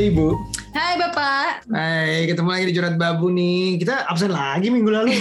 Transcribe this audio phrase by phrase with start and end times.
[0.00, 0.32] Ibu.
[0.72, 1.68] Hai Bapak.
[1.68, 3.76] Hai, ketemu lagi di Curhat Babu nih.
[3.76, 5.12] Kita absen lagi minggu lalu.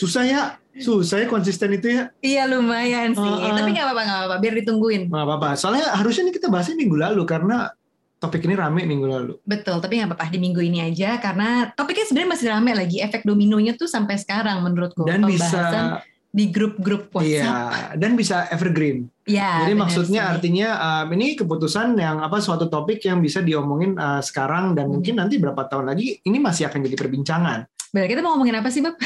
[0.00, 0.42] Susah ya,
[0.82, 2.10] susah ya konsisten itu ya.
[2.18, 3.54] Iya lumayan sih, Uh, uh.
[3.54, 5.02] tapi nggak apa-apa nggak apa-apa, biar ditungguin.
[5.06, 5.48] Nggak apa-apa.
[5.54, 7.70] Soalnya harusnya nih kita bahasnya minggu lalu karena
[8.18, 9.32] topik ini rame minggu lalu.
[9.46, 12.96] Betul, tapi nggak apa-apa di minggu ini aja karena topiknya sebenarnya masih rame lagi.
[12.98, 15.06] Efek dominonya tuh sampai sekarang menurutku.
[15.06, 16.02] Dan Pembahasan bisa
[16.34, 17.94] di grup-grup iya, WhatsApp.
[18.02, 19.06] dan bisa evergreen.
[19.24, 20.30] Ya, Jadi maksudnya sih.
[20.36, 20.68] artinya
[21.00, 25.00] um, ini keputusan yang apa suatu topik yang bisa diomongin uh, sekarang dan Hmm.
[25.00, 27.64] mungkin nanti berapa tahun lagi ini masih akan jadi perbincangan.
[27.88, 29.00] Benar, kita mau ngomongin apa sih, Bab?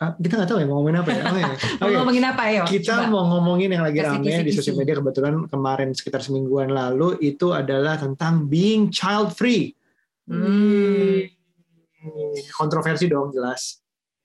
[0.00, 1.22] Ah, kita nggak tahu ya mau ngomongin apa ya.
[1.28, 1.52] Oh, iya.
[1.76, 1.96] Mau Oke.
[2.00, 2.62] ngomongin apa ya?
[2.64, 7.52] Kita mau ngomongin yang lagi rame di sosial media kebetulan kemarin sekitar semingguan lalu itu
[7.52, 9.76] adalah tentang being child free.
[10.24, 11.28] Hmm.
[12.56, 13.79] Kontroversi dong jelas.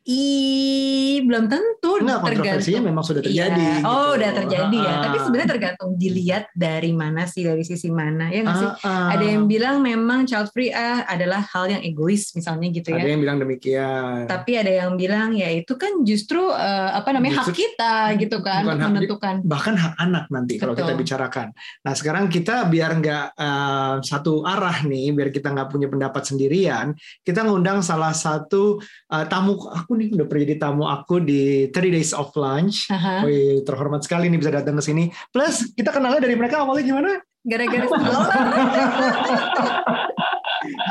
[0.05, 1.97] Ih, belum tentu.
[1.97, 2.85] Enggak kontroversinya tergantung.
[2.85, 3.57] memang sudah terjadi.
[3.57, 3.75] Iya.
[3.81, 4.21] Oh, gitu.
[4.21, 4.93] udah terjadi ya.
[4.93, 8.69] Ah, Tapi sebenarnya tergantung dilihat dari mana sih, dari sisi mana ya nggak sih?
[8.69, 9.07] ah, ah.
[9.17, 13.01] Ada yang bilang memang child free ah, adalah hal yang egois misalnya gitu ya.
[13.01, 14.29] Ada yang bilang demikian.
[14.29, 18.37] Tapi ada yang bilang ya itu kan justru eh, apa namanya hak Justru- kita gitu
[18.41, 19.35] kan Bukan hak- menentukan.
[19.41, 20.85] bahkan hak anak nanti kalau Betul.
[20.85, 21.47] kita bicarakan.
[21.81, 26.93] Nah sekarang kita biar nggak eh, satu arah nih, biar kita nggak punya pendapat sendirian,
[27.25, 28.77] kita ngundang salah satu
[29.09, 32.91] eh, tamu aku nih udah pernah jadi tamu aku di 30 Days of Lunch.
[32.91, 33.23] Aha.
[33.23, 35.09] Wih, terhormat sekali nih bisa datang ke sini.
[35.31, 37.11] Plus kita kenalnya dari mereka awalnya gimana?
[37.45, 38.33] Gara-gara stroller.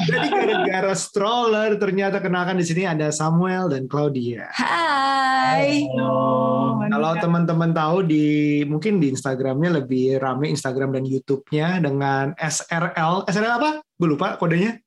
[0.05, 4.51] Jadi gara-gara stroller ternyata kenalkan di sini ada Samuel dan Claudia.
[4.55, 5.87] Hai.
[6.85, 8.27] Kalau teman-teman tahu di
[8.69, 13.27] mungkin di Instagramnya lebih rame Instagram dan YouTube-nya dengan SRL.
[13.27, 13.71] SRL apa?
[13.99, 14.79] Gue lupa kodenya.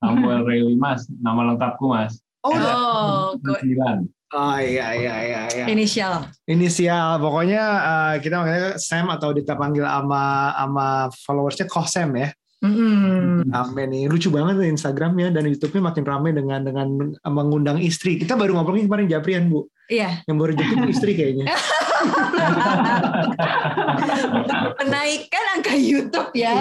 [0.00, 2.16] Samuel Rayli Mas, nama lengkapku Mas.
[2.40, 2.74] Oh, udah.
[2.74, 4.08] Oh, kok 9.
[4.30, 5.64] Oh iya iya iya iya.
[5.66, 6.30] inisial.
[6.46, 12.30] Inisial pokoknya eh, kita manggilnya Sam atau kita panggil ama ama followersnya Kosem ya.
[12.60, 13.48] Mm-mm.
[13.48, 16.88] Rame nih, lucu banget nih Instagramnya dan YouTube-nya makin rame dengan dengan
[17.24, 18.20] mengundang istri.
[18.20, 21.48] Kita baru ngobrolin kemarin Japrian bu, Iya, yang baru jadi istri kayaknya.
[24.80, 26.54] menaikkan angka YouTube ya,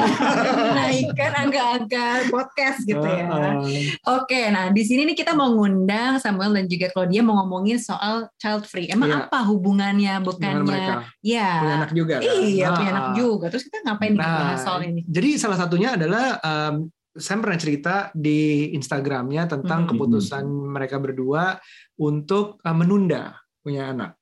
[0.53, 3.25] menaikkan angka-angka podcast gitu ya.
[3.29, 3.97] Heeh.
[4.05, 8.28] Oke, nah di sini nih kita mau ngundang Samuel dan juga Claudia mau ngomongin soal
[8.38, 8.89] child free.
[8.89, 9.25] Emang Iya.
[9.25, 10.13] apa hubungannya?
[10.22, 12.16] Bukannya ya punya anak juga.
[12.19, 12.29] kan?
[12.29, 13.16] Iya, punya Ah, anak ah.
[13.16, 13.45] juga.
[13.49, 15.01] Terus kita ngapain Nah, bahas soal ini?
[15.07, 16.75] Jadi salah satunya adalah um,
[17.16, 19.89] saya pernah cerita di Instagramnya tentang Mhm.
[19.91, 21.57] keputusan mereka berdua
[21.97, 24.19] untuk uh, menunda punya anak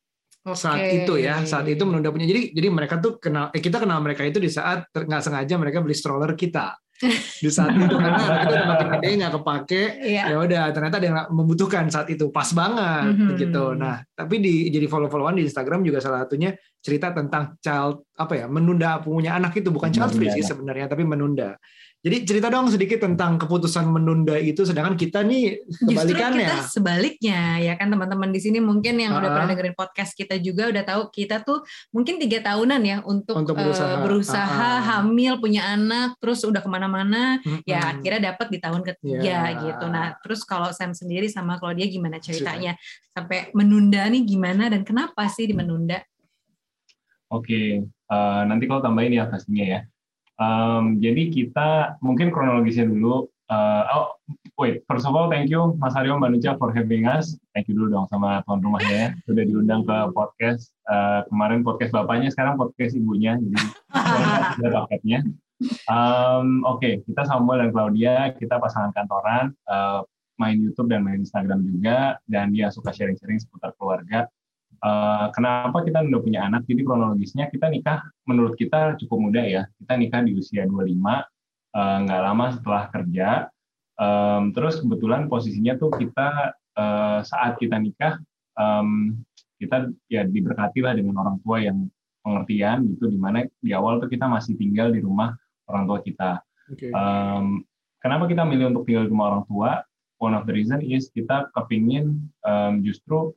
[0.53, 1.03] saat Oke.
[1.03, 2.29] itu ya saat itu menunda punya.
[2.29, 5.81] Jadi jadi mereka tuh kenal eh, kita kenal mereka itu di saat nggak sengaja mereka
[5.81, 6.77] beli stroller kita.
[7.45, 10.23] Di saat itu karena itu udah makin gede nggak kepake Iya.
[10.33, 12.33] ya udah ternyata ada yang membutuhkan saat itu.
[12.33, 13.37] Pas banget Mhm.
[13.37, 13.77] gitu.
[13.77, 18.33] Nah tapi di jadi follow followan di Instagram juga salah satunya cerita tentang child apa
[18.41, 19.69] ya menunda punya anak itu.
[19.69, 21.53] Bukan child free sih sebenarnya tapi menunda
[21.97, 27.41] jadi cerita dong sedikit tentang keputusan menunda itu sedangkan kita nih Justru kebalikannya kita sebaliknya
[27.57, 29.33] ya kan teman-teman di sini mungkin yang udah Ah.
[29.33, 33.57] pernah dengerin podcast kita juga udah tahu kita tuh mungkin tiga tahunan ya untuk, Untuk
[33.57, 33.93] eh, berusaha.
[34.05, 35.01] berusaha Ah, ah.
[35.01, 37.91] hamil punya anak terus udah ke mana-mana ya Mm-mm.
[37.99, 39.19] akhirnya dapat di tahun ketiga
[39.51, 39.57] Ya.
[39.57, 42.77] gitu nah terus kalau Sam sendiri sama Claudia gimana ceritanya
[43.11, 45.99] sampai menunda nih gimana dan kenapa sih di menunda
[47.27, 49.79] Oke, eh, nanti kalau tambahin ya pastinya ya.
[50.37, 51.69] Em, jadi kita
[52.01, 53.25] mungkin kronologisnya dulu.
[53.47, 54.11] eh, oh,
[54.59, 57.39] wait, first of all, thank you Mas Aryo Mbak Nucha for having us.
[57.55, 60.75] Thank you dulu dong sama tuan rumahnya ya, sudah diundang ke podcast.
[60.91, 63.39] Eh, kemarin podcast bapaknya, sekarang podcast ibunya.
[63.39, 63.55] Jadi
[64.67, 65.23] ada paketnya.
[65.87, 70.01] Em, Oke, kita Samuel dan Claudia, kita pasangan kantoran, eh,
[70.37, 74.29] main YouTube dan main Instagram juga, dan dia suka sharing-sharing seputar keluarga.
[74.77, 76.69] Eh, kenapa kita udah punya anak?
[76.69, 79.63] Jadi kronologisnya kita nikah, menurut kita cukup muda ya.
[79.81, 81.25] Kita nikah di usia 25,
[81.73, 83.29] eh, nggak lama setelah kerja.
[84.53, 88.21] Terus kebetulan posisinya tuh kita eh, saat kita nikah,
[89.57, 91.89] kita ya diberkati lah dengan orang tua yang
[92.21, 95.33] pengertian gitu, di mana di awal tuh kita masih tinggal di rumah
[95.65, 96.31] orang tua kita.
[96.91, 97.63] Um,
[98.03, 99.69] kenapa kita milih untuk tinggal di rumah orang tua?
[100.17, 103.33] One of the reason is kita kepingin um, justru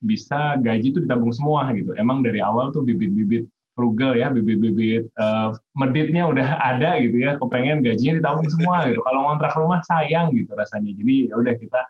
[0.00, 1.92] bisa gaji itu ditabung semua gitu.
[1.96, 7.36] Emang dari awal tuh bibit-bibit frugal ya, bibit-bibit uh, meditnya udah ada gitu ya.
[7.36, 9.00] Kepengen gajinya ditabung semua gitu.
[9.04, 10.90] Kalau ngontrak rumah sayang gitu rasanya.
[10.96, 11.80] Jadi ya udah kita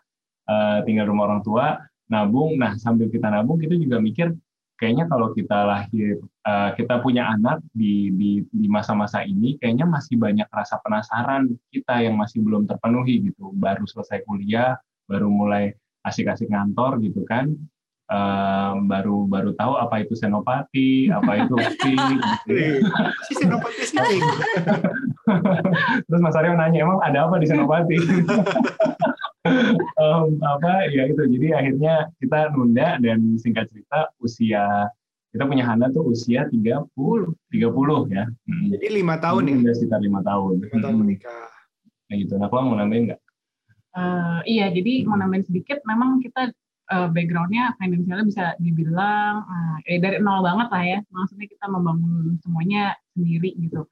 [0.51, 1.79] uh, tinggal rumah orang tua,
[2.11, 2.59] nabung.
[2.59, 4.35] Nah sambil kita nabung kita juga mikir
[4.81, 10.17] kayaknya kalau kita lahir uh, kita punya anak di di di masa-masa ini kayaknya masih
[10.17, 14.73] banyak rasa penasaran kita yang masih belum terpenuhi gitu baru selesai kuliah
[15.05, 17.53] baru mulai asik-asik ngantor gitu kan
[18.11, 22.75] um, baru baru tahu apa itu senopati apa itu pink gitu ya.
[23.31, 24.19] Si senopati sih.
[26.05, 27.97] Terus Mas Aryo nanya, emang ada apa di Senopati?
[29.97, 34.91] um, apa ya itu jadi akhirnya kita nunda dan singkat cerita usia
[35.31, 37.31] kita punya Hana tuh usia 30 30
[38.11, 38.27] ya.
[38.27, 38.67] Hmm.
[38.75, 39.55] Jadi lima tahun ya?
[39.63, 40.67] Udah sekitar lima tahun.
[40.67, 41.47] Lima tahun menikah.
[42.11, 42.33] Kayak gitu.
[42.35, 43.21] Nah, kalau mau nambahin nggak?
[43.95, 46.51] Uh, iya, jadi mau nambahin sedikit, memang kita
[46.91, 50.99] uh, backgroundnya finansialnya bisa dibilang uh, eh, dari nol banget lah ya.
[51.09, 53.87] Maksudnya kita membangun semuanya sendiri gitu.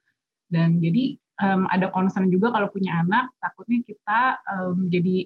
[0.52, 5.26] Dan jadi um, ada concern juga kalau punya anak, takutnya kita um, jadi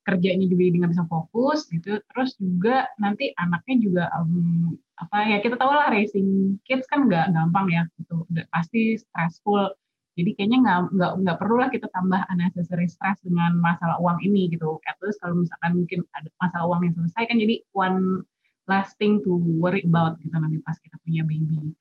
[0.00, 2.00] kerjanya juga jadi nggak bisa fokus gitu.
[2.00, 7.36] Terus juga nanti anaknya juga um, apa ya kita tahu lah racing kids kan nggak
[7.36, 8.24] gampang ya gitu.
[8.48, 9.70] Pasti stressful
[10.20, 14.52] jadi kayaknya nggak nggak nggak perlu lah kita tambah unnecessary stress dengan masalah uang ini
[14.52, 14.76] gitu.
[14.84, 18.28] At least kalau misalkan mungkin ada masalah uang yang selesai kan jadi one
[18.68, 21.72] last thing to worry about gitu nanti pas kita punya baby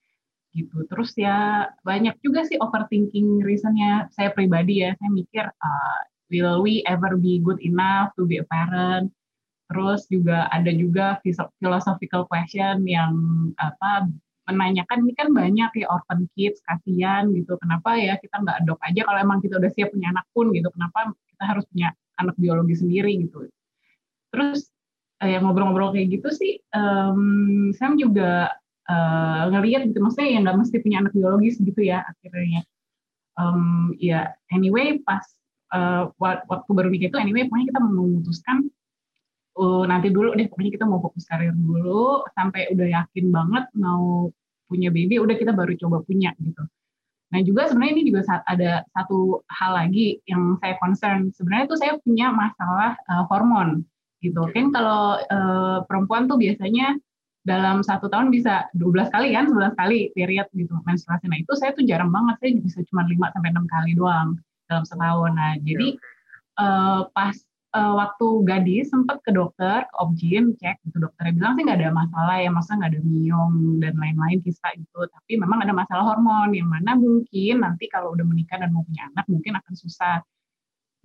[0.55, 0.87] gitu.
[0.87, 4.95] Terus ya banyak juga sih overthinking reasonnya saya pribadi ya.
[4.95, 5.99] Saya mikir uh,
[6.31, 9.11] will we ever be good enough to be a parent?
[9.69, 11.21] Terus juga ada juga
[11.61, 13.13] philosophical question yang
[13.61, 14.09] apa
[14.49, 17.55] menanyakan ini kan banyak ya orphan kids kasihan gitu.
[17.61, 19.01] Kenapa ya kita nggak adop aja?
[19.05, 20.67] Kalau emang kita udah siap punya anak pun gitu.
[20.73, 23.11] Kenapa kita harus punya anak biologi sendiri?
[23.21, 23.47] gitu.
[24.33, 24.69] Terus
[25.21, 28.53] eh, yang ngobrol-ngobrol kayak gitu sih um, Sam juga
[28.89, 29.99] uh, ngelihat gitu.
[30.01, 32.65] Maksudnya yang nggak mesti punya anak biologis gitu ya akhirnya.
[33.39, 35.23] Um, ya anyway pas
[35.71, 38.67] uh, waktu baru mikir itu anyway pokoknya kita memutuskan
[39.55, 42.25] uh, nanti dulu deh pokoknya kita mau fokus karir dulu.
[42.33, 44.31] Sampai udah yakin banget mau
[44.69, 46.61] punya baby udah kita baru coba punya gitu.
[47.29, 51.29] Nah juga sebenarnya ini juga ada satu hal lagi yang saya concern.
[51.33, 53.85] Sebenarnya tuh saya punya masalah uh, hormon
[54.21, 54.45] gitu.
[54.53, 56.97] Kan kalau uh, perempuan tuh biasanya
[57.45, 61.25] dalam satu tahun bisa 12 kali kan 11 kali period gitu menstruasi.
[61.29, 64.37] Nah itu saya tuh jarang banget saya bisa cuma 5 sampai enam kali doang
[64.69, 65.31] dalam setahun.
[65.33, 65.87] Nah jadi
[66.61, 67.33] uh, pas
[67.75, 71.91] uh, waktu gadis sempat ke dokter, ke objin, cek gitu dokternya bilang sih nggak ada
[71.93, 74.99] masalah ya, masa nggak ada miom dan lain-lain kista gitu.
[75.05, 79.09] Tapi memang ada masalah hormon yang mana mungkin nanti kalau udah menikah dan mau punya
[79.13, 80.21] anak mungkin akan susah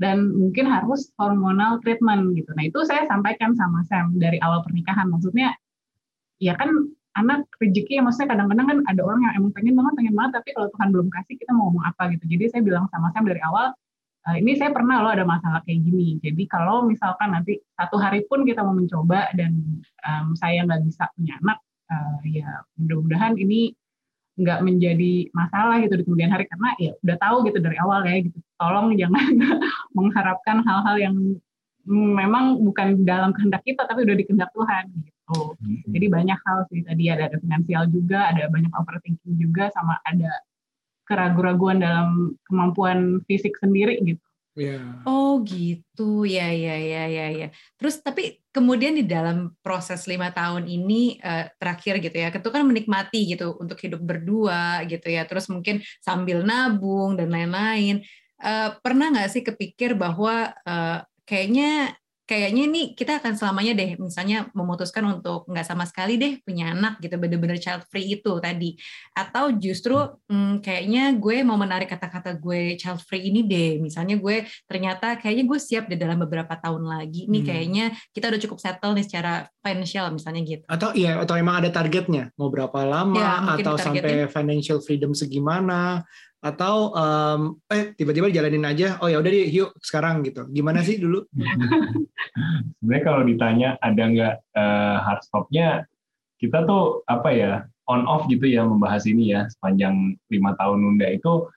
[0.02, 2.50] dan mungkin harus hormonal treatment gitu.
[2.56, 5.06] Nah itu saya sampaikan sama Sam dari awal pernikahan.
[5.06, 5.55] Maksudnya
[6.43, 6.70] ya kan
[7.14, 10.49] anak rezeki ya maksudnya kadang-kadang kan ada orang yang emang pengen banget pengen banget tapi
[10.50, 12.25] kalau Tuhan belum kasih kita mau ngomong apa gitu.
[12.26, 13.70] Jadi saya bilang sama Sam dari awal
[14.32, 16.17] ini saya pernah loh ada masalah kayak gini.
[16.25, 19.53] Jadi kalau misalkan nanti satu hari pun kita mau mencoba dan
[20.00, 21.59] um, saya nggak bisa punya anak,
[21.93, 23.76] uh, ya mudah-mudahan ini
[24.35, 28.17] nggak menjadi masalah gitu di kemudian hari karena ya udah tahu gitu dari awal ya
[28.25, 28.38] gitu.
[28.56, 29.29] Tolong jangan
[29.97, 31.17] mengharapkan hal-hal yang
[31.93, 35.38] memang bukan dalam kehendak kita tapi udah di kehendak Tuhan gitu.
[35.93, 40.32] Jadi banyak hal sih tadi ada, ada finansial juga, ada banyak overthinking juga sama ada
[41.05, 44.25] keraguan-raguan dalam kemampuan fisik sendiri gitu.
[44.55, 45.03] Yeah.
[45.03, 47.49] Oh gitu, ya ya ya ya ya.
[47.75, 52.62] Terus tapi kemudian di dalam proses lima tahun ini uh, terakhir gitu ya, itu kan
[52.62, 55.27] menikmati gitu untuk hidup berdua gitu ya.
[55.27, 58.06] Terus mungkin sambil nabung dan lain-lain.
[58.39, 64.48] Uh, pernah nggak sih kepikir bahwa uh, kayaknya kayaknya ini kita akan selamanya deh misalnya
[64.56, 68.81] memutuskan untuk nggak sama sekali deh punya anak gitu bener-bener child free itu tadi.
[69.12, 69.96] Atau justru
[70.32, 73.76] hmm, kayaknya gue mau menarik kata-kata gue child free ini deh.
[73.76, 77.28] Misalnya gue ternyata kayaknya gue siap di dalam beberapa tahun lagi.
[77.28, 77.48] Nih hmm.
[77.48, 77.84] kayaknya
[78.16, 80.64] kita udah cukup settle nih secara financial misalnya gitu.
[80.64, 82.32] Atau iya atau emang ada targetnya?
[82.40, 86.00] Mau berapa lama ya, atau sampai financial freedom segimana
[86.44, 87.41] atau um,
[87.72, 90.44] eh tiba-tiba jalanin aja oh ya udah deh yuk sekarang gitu.
[90.53, 91.24] Gimana sih dulu?
[92.84, 95.89] Sebenarnya kalau ditanya ada nggak uh, hard stopnya
[96.36, 97.53] kita tuh apa ya
[97.89, 101.48] on off gitu ya membahas ini ya sepanjang lima tahun nunda itu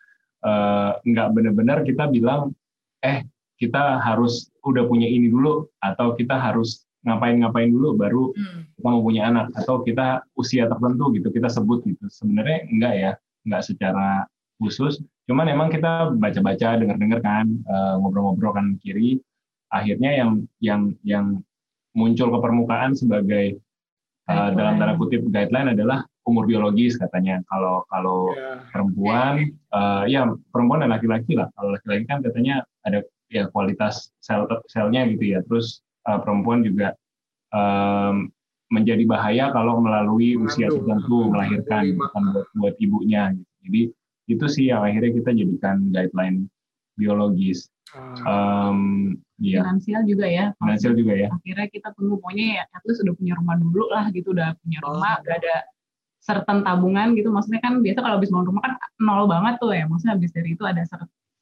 [0.47, 2.55] uh, nggak benar-benar kita bilang
[3.03, 3.27] eh
[3.59, 8.79] kita harus udah punya ini dulu atau kita harus ngapain-ngapain dulu baru hmm.
[8.79, 12.07] kita mau punya anak atau kita usia tertentu gitu kita sebut gitu.
[12.07, 13.11] Sebenarnya enggak ya
[13.43, 14.23] enggak secara
[14.57, 14.99] khusus.
[15.29, 19.21] Cuman emang kita baca-baca, dengar-dengar kan, uh, ngobrol-ngobrol kan kiri.
[19.69, 20.31] Akhirnya yang
[20.63, 21.25] yang yang
[21.97, 23.59] muncul ke permukaan sebagai
[24.29, 27.43] uh, dalam tanda kutip guideline adalah umur biologis katanya.
[27.51, 28.63] Kalau kalau yeah.
[28.71, 29.33] perempuan,
[29.75, 31.51] uh, ya perempuan dan laki-laki lah.
[31.55, 35.39] Kalau laki-laki kan katanya ada ya kualitas sel selnya gitu ya.
[35.47, 36.95] Terus uh, perempuan juga
[37.51, 38.31] um,
[38.67, 43.31] menjadi bahaya kalau melalui usia tertentu melahirkan bukan buat, buat ibunya.
[43.31, 43.51] Gitu.
[43.67, 43.81] Jadi
[44.27, 46.51] itu sih yang akhirnya kita jadikan guideline
[46.99, 47.71] biologis.
[48.27, 49.63] Um, ya.
[49.63, 50.51] Finansial juga ya.
[50.59, 51.27] Finansial juga ya.
[51.31, 55.13] Akhirnya kita tunggu pokoknya ya, itu sudah punya rumah dulu lah gitu, udah punya rumah,
[55.17, 55.23] oh.
[55.23, 55.55] udah ada
[56.27, 59.87] certain tabungan gitu maksudnya kan biasa kalau habis bangun rumah kan nol banget tuh ya
[59.87, 60.83] maksudnya habis dari itu ada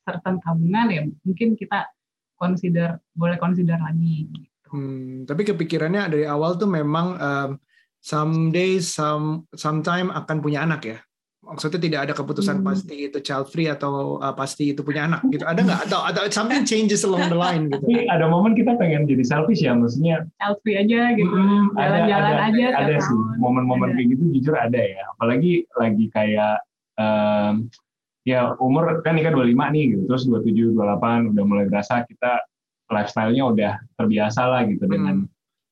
[0.06, 1.90] certain tabungan ya mungkin kita
[2.38, 4.50] consider boleh consider lagi gitu.
[4.70, 7.50] Hmm, tapi kepikirannya dari awal tuh memang um,
[7.98, 10.98] someday some sometime akan punya anak ya
[11.46, 12.66] maksudnya tidak ada keputusan hmm.
[12.66, 15.46] pasti itu child free atau uh, pasti itu punya anak gitu.
[15.46, 15.80] Ada nggak?
[15.88, 17.86] Atau atau something changes along the line gitu?
[17.86, 21.30] Tapi ada momen kita pengen jadi selfish ya maksudnya child free aja gitu.
[21.30, 23.18] Hmm, jalan-jalan ada, aja ada, ada sih.
[23.38, 25.06] momen-momen kayak gitu jujur ada ya.
[25.16, 26.58] Apalagi lagi kayak
[26.98, 27.70] um,
[28.26, 32.42] ya umur kan nikah 25 nih gitu terus 27 28 udah mulai berasa kita
[32.90, 34.92] lifestyle-nya udah terbiasa lah gitu hmm.
[34.92, 35.16] dengan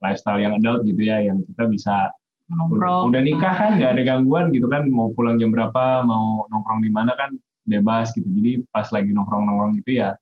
[0.06, 2.14] lifestyle yang adult gitu ya yang kita bisa
[2.52, 3.14] nongkrong.
[3.14, 6.92] Udah nikah kan nggak ada gangguan gitu kan mau pulang jam berapa mau nongkrong di
[6.92, 8.28] mana kan bebas gitu.
[8.28, 10.18] Jadi pas lagi nongkrong-nongkrong gitu ya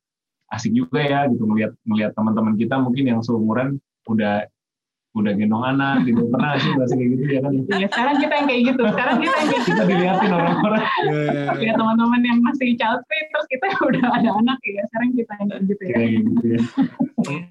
[0.51, 4.43] asik juga ya gitu melihat melihat teman-teman kita mungkin yang seumuran udah
[5.11, 8.47] udah gendong anak gitu pernah sih bahasa kayak gitu ya kan ya sekarang kita yang
[8.47, 10.83] kayak gitu sekarang kita yang kayak gitu kita dilihatin orang-orang
[11.59, 15.47] ya teman-teman yang masih child free terus kita udah ada anak ya sekarang kita yang
[15.51, 16.59] kayak gitu ya, gitu ya.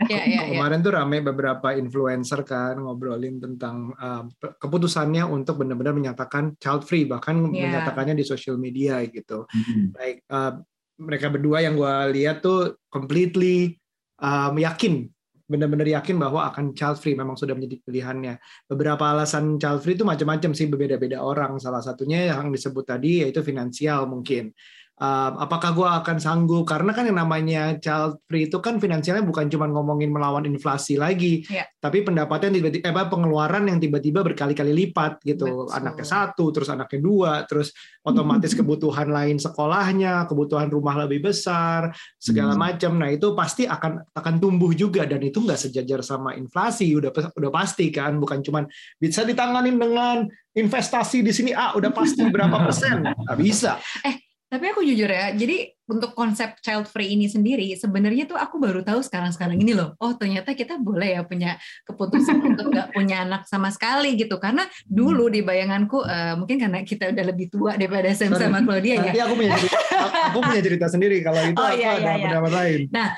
[0.09, 0.41] ya, ya, ya.
[0.57, 7.05] kemarin tuh rame beberapa influencer kan ngobrolin tentang uh, keputusannya untuk benar-benar menyatakan child free
[7.05, 7.69] bahkan yeah.
[7.69, 9.85] menyatakannya di sosial media gitu mm-hmm.
[9.93, 10.57] baik uh,
[10.97, 13.77] mereka berdua yang gue lihat tuh completely
[14.17, 15.13] um, yakin
[15.51, 18.39] benar-benar yakin bahwa akan child free memang sudah menjadi pilihannya.
[18.71, 21.59] Beberapa alasan child free itu macam-macam sih berbeda-beda orang.
[21.59, 24.55] Salah satunya yang disebut tadi yaitu finansial mungkin
[25.01, 29.49] uh, apakah gue akan sanggup karena kan yang namanya child free itu kan finansialnya bukan
[29.49, 31.65] cuma ngomongin melawan inflasi lagi yeah.
[31.81, 35.75] tapi pendapatan tiba-tiba eh, pengeluaran yang tiba-tiba berkali-kali lipat gitu Betul.
[35.75, 37.73] anaknya satu terus anaknya dua terus
[38.05, 41.91] otomatis kebutuhan lain sekolahnya kebutuhan rumah lebih besar
[42.21, 42.61] segala hmm.
[42.61, 47.11] macam nah itu pasti akan akan tumbuh juga dan itu nggak sejajar sama inflasi udah
[47.11, 48.69] udah pasti kan bukan cuma
[49.01, 54.65] bisa ditangani dengan investasi di sini ah udah pasti berapa persen nggak bisa eh tapi
[54.75, 58.99] aku jujur ya, jadi untuk konsep child free ini sendiri sebenarnya tuh aku baru tahu
[59.03, 59.95] sekarang-sekarang ini loh.
[60.03, 61.55] Oh ternyata kita boleh ya punya
[61.87, 64.39] keputusan untuk nggak punya anak sama sekali gitu.
[64.43, 68.99] Karena dulu di bayanganku uh, mungkin karena kita udah lebih tua daripada Sam sama Claudia
[68.99, 69.15] ya.
[69.15, 69.79] Nanti aku punya cerita,
[70.35, 72.59] aku punya cerita sendiri kalau itu oh, aku iya, ada iya, pendapat iya.
[72.59, 72.81] lain.
[72.91, 73.09] Nah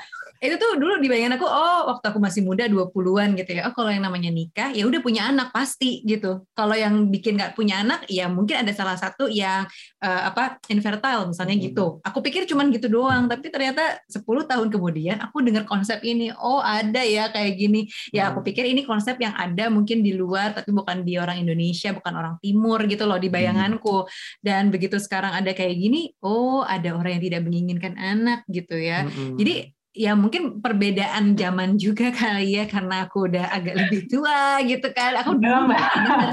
[0.43, 3.71] itu tuh dulu di bayangan aku oh waktu aku masih muda 20-an gitu ya.
[3.71, 6.43] Oh kalau yang namanya nikah ya udah punya anak pasti gitu.
[6.51, 9.63] Kalau yang bikin nggak punya anak ya mungkin ada salah satu yang
[10.03, 11.65] uh, apa infertile misalnya hmm.
[11.71, 16.35] gitu aku pikir cuman gitu doang tapi ternyata 10 tahun kemudian aku dengar konsep ini.
[16.35, 17.87] Oh ada ya kayak gini.
[18.11, 18.47] Ya aku hmm.
[18.51, 22.35] pikir ini konsep yang ada mungkin di luar tapi bukan di orang Indonesia bukan orang
[22.43, 23.37] timur gitu loh di hmm.
[23.39, 24.11] bayanganku.
[24.43, 29.07] Dan begitu sekarang ada kayak gini oh ada orang yang tidak menginginkan anak gitu ya.
[29.39, 34.89] Jadi ya mungkin perbedaan zaman juga kali ya karena aku udah agak lebih tua gitu
[34.89, 35.13] kan.
[35.21, 35.69] Aku udah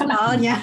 [0.00, 0.56] soalnya.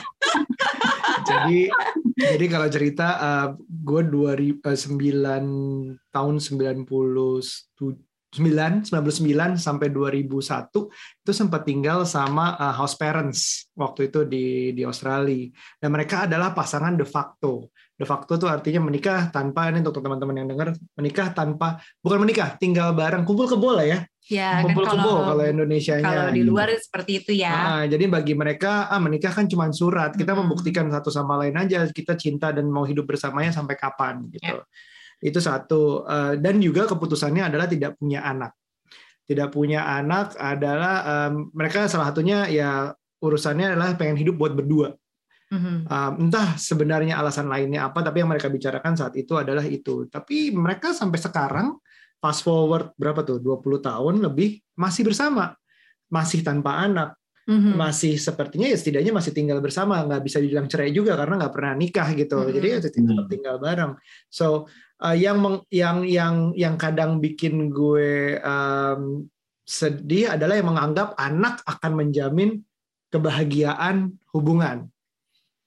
[1.23, 1.69] Jadi
[2.17, 4.57] jadi kalau cerita uh, gue 2009
[6.09, 6.83] tahun 90
[8.27, 10.67] 9, 99 sampai 2001
[11.23, 15.47] itu sempat tinggal sama uh, house parents waktu itu di di Australia.
[15.79, 20.45] Dan mereka adalah pasangan de facto de facto tuh artinya menikah tanpa ini untuk teman-teman
[20.45, 24.99] yang dengar menikah tanpa bukan menikah tinggal bareng kumpul kebo lah ya Ya, kumpul kan
[24.99, 26.83] kebo kalau Indonesia Kalau di luar gitu.
[26.83, 27.47] seperti itu ya.
[27.47, 30.11] Nah, jadi bagi mereka ah menikah kan cuma surat.
[30.19, 30.39] Kita hmm.
[30.43, 34.59] membuktikan satu sama lain aja kita cinta dan mau hidup bersamanya sampai kapan gitu.
[34.59, 34.67] Ya.
[35.23, 38.51] Itu satu uh, dan juga keputusannya adalah tidak punya anak.
[39.23, 40.95] Tidak punya anak adalah
[41.31, 42.91] um, mereka salah satunya ya
[43.23, 44.91] urusannya adalah pengen hidup buat berdua.
[45.47, 45.77] Mm-hmm.
[45.87, 50.03] Um, entah sebenarnya alasan lainnya apa, tapi yang mereka bicarakan saat itu adalah itu.
[50.11, 51.79] Tapi mereka sampai sekarang,
[52.19, 55.55] fast forward berapa tuh, 20 tahun lebih, masih bersama.
[56.11, 57.15] Masih tanpa anak.
[57.47, 57.73] Mm-hmm.
[57.79, 60.03] Masih sepertinya ya setidaknya masih tinggal bersama.
[60.03, 62.35] Nggak bisa dibilang cerai juga karena nggak pernah nikah gitu.
[62.43, 62.55] Mm-hmm.
[62.59, 63.31] Jadi ya tetap mm-hmm.
[63.31, 63.91] tinggal bareng.
[64.27, 64.67] So,
[64.99, 69.23] uh, yang meng, yang yang yang kadang bikin gue um,
[69.63, 72.67] sedih adalah yang menganggap anak akan menjamin
[73.07, 74.91] kebahagiaan hubungan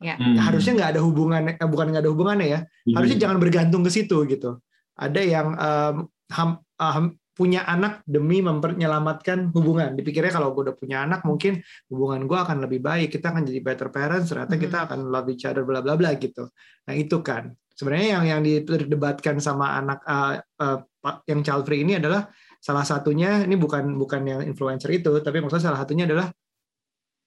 [0.01, 0.17] Ya.
[0.17, 0.41] Hmm.
[0.41, 2.61] Harusnya nggak ada hubungan, eh, bukan nggak ada hubungannya ya.
[2.65, 2.95] Hmm.
[2.97, 4.57] Harusnya jangan bergantung ke situ gitu.
[4.97, 5.95] Ada yang um,
[6.33, 7.05] ham, um,
[7.37, 9.97] punya anak demi menyelamatkan hubungan.
[9.97, 13.13] Dipikirnya kalau gue udah punya anak, mungkin hubungan gue akan lebih baik.
[13.13, 14.33] Kita akan jadi better parents.
[14.33, 14.63] Ternyata hmm.
[14.65, 16.49] kita akan love each other, bla bla bla gitu.
[16.89, 20.79] Nah itu kan sebenarnya yang yang diperdebatkan sama anak uh, uh,
[21.25, 22.29] yang child free ini adalah
[22.61, 26.29] salah satunya ini bukan bukan yang influencer itu, tapi maksudnya salah satunya adalah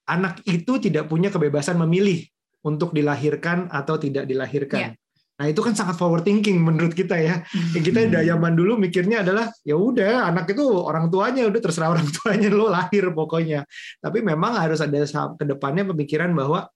[0.05, 2.21] anak itu tidak punya kebebasan memilih
[2.63, 4.79] untuk dilahirkan atau tidak dilahirkan.
[4.79, 4.93] Yeah.
[5.33, 7.41] Nah itu kan sangat forward thinking menurut kita ya.
[7.41, 7.81] Hmm.
[7.81, 12.05] Kita dari zaman dulu mikirnya adalah ya udah anak itu orang tuanya udah terserah orang
[12.21, 13.65] tuanya lo lahir pokoknya.
[13.99, 15.03] Tapi memang harus ada
[15.35, 16.69] ke depannya pemikiran bahwa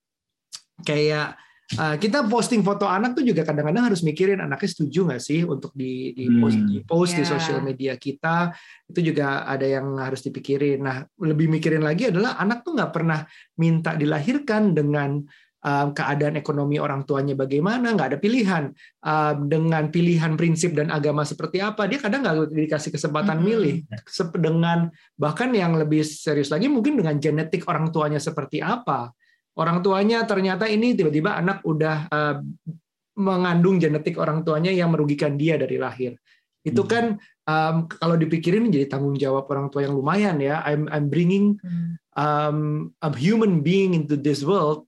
[0.82, 1.38] kayak
[1.78, 5.70] uh, kita posting foto anak tuh juga kadang-kadang harus mikirin anaknya setuju nggak sih untuk
[5.74, 6.68] di di post, Hmm.
[6.68, 7.30] di, post di Ya.
[7.30, 8.50] sosial media kita
[8.90, 10.82] itu juga ada yang harus dipikirin.
[10.82, 13.22] Nah lebih mikirin lagi adalah anak tuh nggak pernah
[13.54, 15.22] minta dilahirkan dengan
[15.64, 18.70] um, keadaan ekonomi orang tuanya bagaimana, nggak ada pilihan
[19.02, 21.86] um, dengan pilihan prinsip dan agama seperti apa.
[21.90, 23.86] Dia kadang nggak dikasih kesempatan milih.
[24.38, 29.10] Dengan bahkan yang lebih serius lagi mungkin dengan genetik orang tuanya seperti apa.
[29.58, 32.36] Orang tuanya ternyata ini tiba-tiba anak udah uh,
[33.18, 36.14] mengandung genetik orang tuanya yang merugikan dia dari lahir.
[36.62, 40.62] Itu kan um, kalau dipikirin jadi tanggung jawab orang tua yang lumayan ya.
[40.62, 41.58] I'm I'm bringing
[42.14, 44.87] um, a human being into this world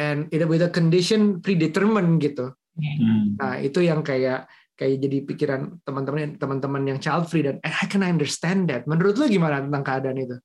[0.00, 2.56] and it, with a condition predetermined gitu.
[2.80, 3.36] Hmm.
[3.36, 4.48] Nah itu yang kayak
[4.80, 8.88] kayak jadi pikiran teman-teman teman-teman yang child free dan eh, I can understand that.
[8.88, 10.36] Menurut lu gimana tentang keadaan itu?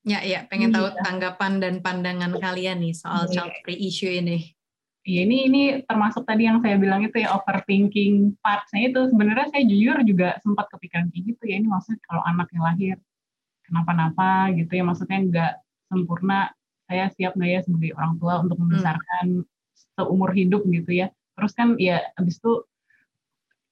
[0.00, 1.00] Ya, ya, pengen tahu Iya.
[1.04, 3.32] tanggapan dan pandangan kalian nih soal Iya.
[3.32, 4.52] child free issue ini.
[5.00, 9.64] Iya ini ini termasuk tadi yang saya bilang itu ya overthinking parts-nya itu sebenarnya saya
[9.64, 12.96] jujur juga sempat kepikiran kayak gitu ya ini maksudnya kalau anaknya lahir
[13.64, 15.52] kenapa-napa gitu ya maksudnya nggak
[15.88, 16.52] sempurna
[16.90, 19.46] saya siap nggak ya sebagai orang tua untuk membesarkan
[19.94, 21.06] seumur hidup gitu ya.
[21.38, 22.66] Terus kan ya abis itu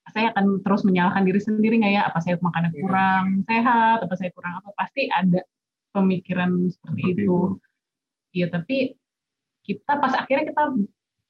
[0.08, 2.02] saya akan terus menyalahkan diri sendiri nggak ya?
[2.06, 2.78] Apa saya makannya Iya.
[2.86, 3.98] kurang sehat?
[4.06, 4.70] Apa saya kurang apa?
[4.78, 5.42] Pasti ada
[5.90, 7.38] pemikiran seperti Seperti itu.
[8.38, 8.76] Iya tapi
[9.66, 10.62] kita pas akhirnya kita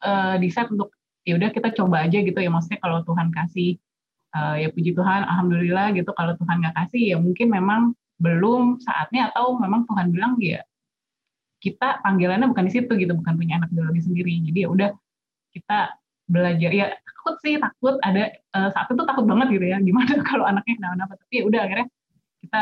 [0.04, 0.92] eh, decide untuk
[1.24, 2.52] ya udah kita coba aja gitu ya.
[2.52, 3.80] Maksudnya kalau Tuhan kasih
[4.36, 6.12] eh, ya puji Tuhan alhamdulillah gitu.
[6.12, 10.60] Kalau Tuhan nggak kasih ya mungkin memang belum saatnya atau memang Tuhan bilang ya
[11.58, 14.38] kita panggilannya bukan di situ gitu bukan punya anak biologi sendiri.
[14.46, 14.90] Jadi ya udah
[15.50, 15.78] kita
[16.30, 16.70] belajar.
[16.70, 17.98] Ya takut sih takut.
[18.02, 21.60] Ada eh, saat itu takut banget gitu ya gimana kalau anaknya kenapa-napa tapi ya udah
[21.66, 21.86] akhirnya
[22.46, 22.60] kita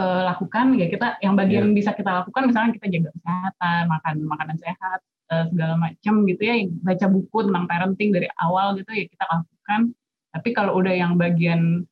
[0.00, 0.66] eh, lakukan.
[0.80, 5.00] Ya kita yang bagian bisa kita lakukan misalnya kita jaga kesehatan makan makanan sehat
[5.32, 6.54] eh, segala macam gitu ya.
[6.80, 9.80] Baca buku tentang parenting dari awal gitu ya kita lakukan.
[10.30, 11.84] Tapi kalau udah yang bagian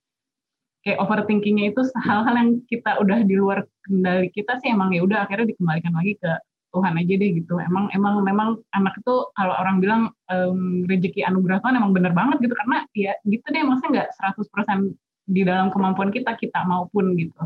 [0.87, 5.27] kayak overthinkingnya itu hal-hal yang kita udah di luar kendali kita sih emang ya udah
[5.27, 6.31] akhirnya dikembalikan lagi ke
[6.69, 11.65] Tuhan aja deh gitu emang emang memang anak itu kalau orang bilang em, rezeki anugerah
[11.65, 14.93] Tuhan emang bener banget gitu karena ya gitu deh maksudnya nggak 100%
[15.29, 17.41] di dalam kemampuan kita kita maupun gitu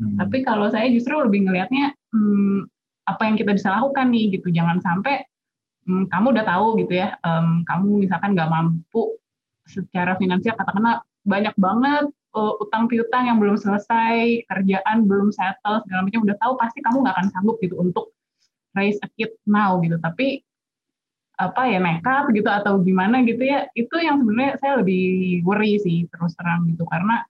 [0.00, 0.16] Hmm.
[0.16, 2.64] tapi kalau saya justru lebih ngelihatnya hmm,
[3.04, 4.48] apa yang kita bisa lakukan nih gitu.
[4.48, 5.20] Jangan sampai
[5.84, 9.20] hmm, kamu udah tahu gitu ya, em, kamu misalkan nggak mampu
[9.68, 16.06] secara finansial katakanlah banyak banget uh, utang piutang yang belum selesai, kerjaan belum settle segala
[16.06, 18.14] macam udah tahu pasti kamu nggak akan sanggup gitu untuk
[18.74, 19.98] raise a kid now gitu.
[19.98, 20.42] Tapi
[21.40, 26.04] apa ya nekat gitu atau gimana gitu ya itu yang sebenarnya saya lebih worry sih
[26.12, 27.24] terus terang gitu karena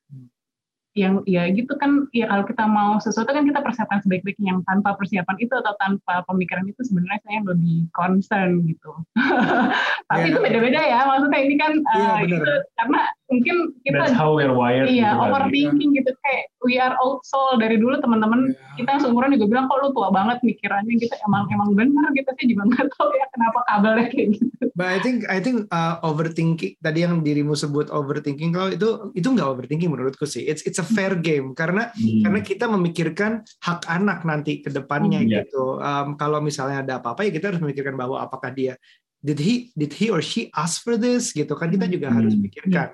[0.93, 4.99] yang ya gitu kan ya kalau kita mau sesuatu kan kita persiapkan sebaik-baiknya yang tanpa
[4.99, 8.91] persiapan itu atau tanpa pemikiran itu sebenarnya saya lebih concern gitu
[10.11, 10.35] tapi Ya.
[10.35, 12.37] itu beda-beda ya maksudnya ini kan Iya, uh, itu
[12.75, 13.01] karena
[13.31, 14.91] mungkin kita That's how we're wired.
[14.91, 15.31] iya gitu kan.
[15.31, 18.85] overthinking gitu kayak we are old soul dari dulu teman-teman Iya.
[18.85, 22.29] kita yang seumuran juga bilang kok lu tua banget mikirannya gitu emang emang benar gitu
[22.29, 26.01] saya juga nggak tahu ya kenapa kabelnya kayak gitu But I think I think uh,
[26.01, 30.41] overthinking tadi yang dirimu sebut overthinking kalau itu itu nggak overthinking menurutku sih.
[30.41, 32.23] It's it's a fair game karena Hmm.
[32.25, 35.45] karena kita memikirkan hak anak nanti ke depannya Hmm, iya.
[35.45, 35.77] gitu.
[35.77, 38.73] Um, kalau misalnya ada apa-apa ya kita harus memikirkan bahwa apakah dia
[39.21, 42.33] did he did he or she ask for this gitu kan kita juga Hmm, harus
[42.33, 42.41] iya.
[42.41, 42.89] pikirkan.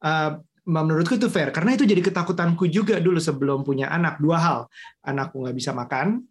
[0.00, 0.30] Uh,
[0.70, 1.50] menurutku itu fair.
[1.50, 4.22] Karena itu jadi ketakutanku juga dulu sebelum punya anak.
[4.22, 4.58] Dua hal.
[5.02, 6.22] Anakku nggak bisa makan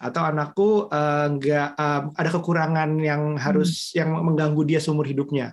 [0.00, 5.52] atau anakku uh, nggak um, ada kekurangan yang harus yang mengganggu dia seumur hidupnya.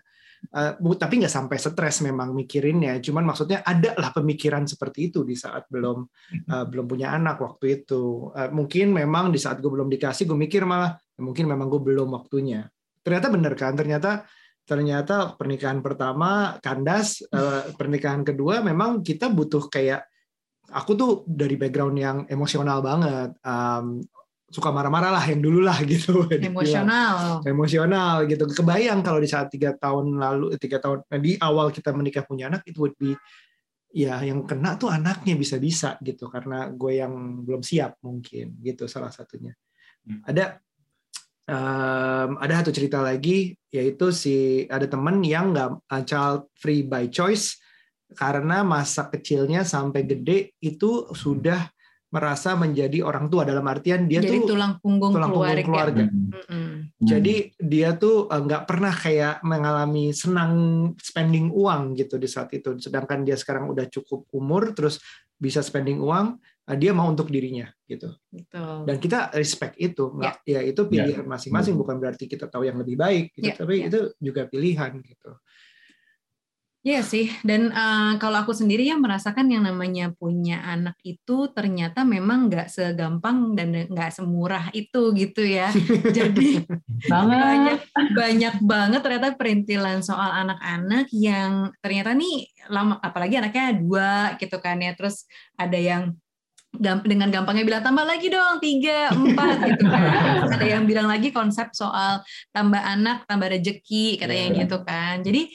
[0.53, 3.01] Uh, tapi nggak sampai stres memang mikirinnya.
[3.01, 6.05] Cuman maksudnya ada lah pemikiran seperti itu di saat belum
[6.47, 8.31] uh, belum punya anak waktu itu.
[8.31, 11.81] Uh, mungkin memang di saat gue belum dikasih gue mikir malah "Ya mungkin memang gue
[11.81, 12.69] belum waktunya.
[13.01, 13.73] Ternyata bener kan?
[13.73, 14.29] Ternyata
[14.67, 20.03] ternyata pernikahan pertama kandas uh, pernikahan kedua memang kita butuh kayak
[20.75, 24.03] aku tuh dari background yang emosional banget um,
[24.47, 27.43] suka marah-marah lah yang dulu lah gitu Emosional.
[27.43, 28.47] emosional gitu.
[28.47, 32.47] Kebayang kalau di saat tiga tahun lalu, tiga tahun nah, di awal kita menikah punya
[32.47, 33.11] anak itu would be
[33.91, 39.11] ya yang kena tuh anaknya bisa-bisa gitu karena gue yang belum siap mungkin gitu salah
[39.11, 39.51] satunya.
[40.07, 40.23] Hmm.
[40.23, 40.63] Ada
[41.47, 47.07] um, ada satu cerita lagi yaitu si ada temen yang nggak uh, child free by
[47.07, 47.57] choice
[48.15, 51.67] karena masa kecilnya sampai gede itu sudah
[52.07, 55.67] merasa menjadi orang tua dalam artian dia Jadi tuh tulang punggung tulang punggung keluarga.
[55.67, 56.03] keluarga.
[56.07, 56.31] Hmm.
[56.31, 56.71] Mm-mm.
[57.03, 60.53] Jadi dia tuh eh, nggak pernah kayak mengalami senang
[60.95, 62.79] spending uang gitu di saat itu.
[62.79, 65.03] Sedangkan dia sekarang udah cukup umur, terus
[65.35, 66.39] bisa spending uang.
[66.75, 68.11] Dia mau untuk dirinya gitu.
[68.27, 68.83] Betul.
[68.83, 70.89] Dan kita respect itu, nggak ya, itu Ya.
[70.91, 73.87] pilihan masing-masing bukan berarti kita tahu yang lebih baik gitu, Ya, tapi ya.
[73.87, 75.31] itu juga pilihan gitu.
[76.87, 82.07] Iya sih, dan eh, kalau aku sendiri yang merasakan yang namanya punya anak itu ternyata
[82.07, 85.67] memang nggak segampang dan nggak semurah itu gitu ya.
[86.15, 86.63] Jadi
[87.11, 87.79] banyak
[88.15, 94.79] banyak banget ternyata perintilan soal anak-anak yang ternyata nih lama, apalagi anaknya dua gitu kan
[94.79, 95.27] ya, terus
[95.59, 96.15] ada yang
[96.75, 100.03] gamp- dengan gampangnya bilang tambah lagi dong tiga empat gitu kan
[100.51, 102.19] ada yang bilang lagi konsep soal
[102.51, 104.57] tambah anak tambah rezeki katanya Iya.
[104.65, 105.47] gitu kan jadi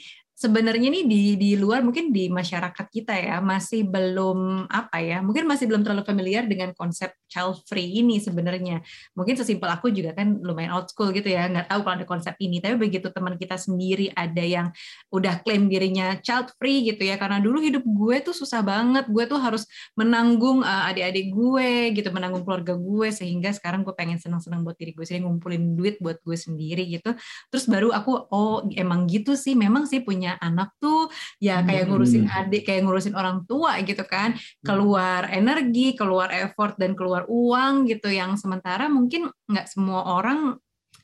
[0.43, 5.47] sebenarnya nih di di luar mungkin di masyarakat kita ya masih belum apa ya mungkin
[5.47, 8.83] masih belum terlalu familiar dengan konsep child free ini sebenarnya.
[9.15, 12.35] Mungkin sesimpel aku juga kan lumayan old school gitu ya nggak tahu kalau ada konsep
[12.43, 12.59] ini.
[12.59, 14.67] Tapi begitu teman kita sendiri ada yang
[15.09, 19.07] udah klaim dirinya child free gitu ya karena dulu hidup gue tuh susah banget.
[19.07, 19.63] Gue tuh harus
[19.95, 24.91] menanggung uh, adik-adik gue gitu menanggung keluarga gue sehingga sekarang gue pengen senang-senang buat diri
[24.91, 27.15] gue sendiri ngumpulin duit buat gue sendiri gitu.
[27.47, 32.25] Terus baru aku oh emang gitu sih memang sih punya anak tuh ya kayak ngurusin
[32.31, 34.33] adik kayak ngurusin orang tua gitu kan.
[34.63, 38.09] Keluar energi keluar effort dan keluar uang gitu.
[38.09, 40.57] Yang sementara mungkin nggak semua orang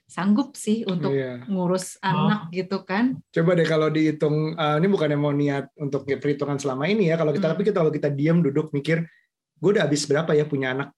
[0.09, 1.45] sanggup sih untuk Iya.
[1.45, 3.21] ngurus anak gitu kan.
[3.29, 7.15] Coba deh kalau dihitung, eh, ini bukannya mau niat untuk perhitungan selama ini ya.
[7.15, 7.53] Kalau kita Hmm.
[7.53, 9.05] tapi kita kalau kita diam duduk mikir,
[9.61, 10.89] gue udah habis berapa ya punya anak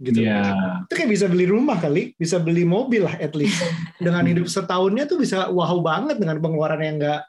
[0.00, 0.26] gitu.
[0.26, 0.54] Iya.
[0.86, 3.62] Itu kayak bisa beli rumah kali, bisa beli mobil lah at least.
[4.04, 7.22] Dengan hidup setahunnya tuh bisa wow banget dengan pengeluaran yang nggak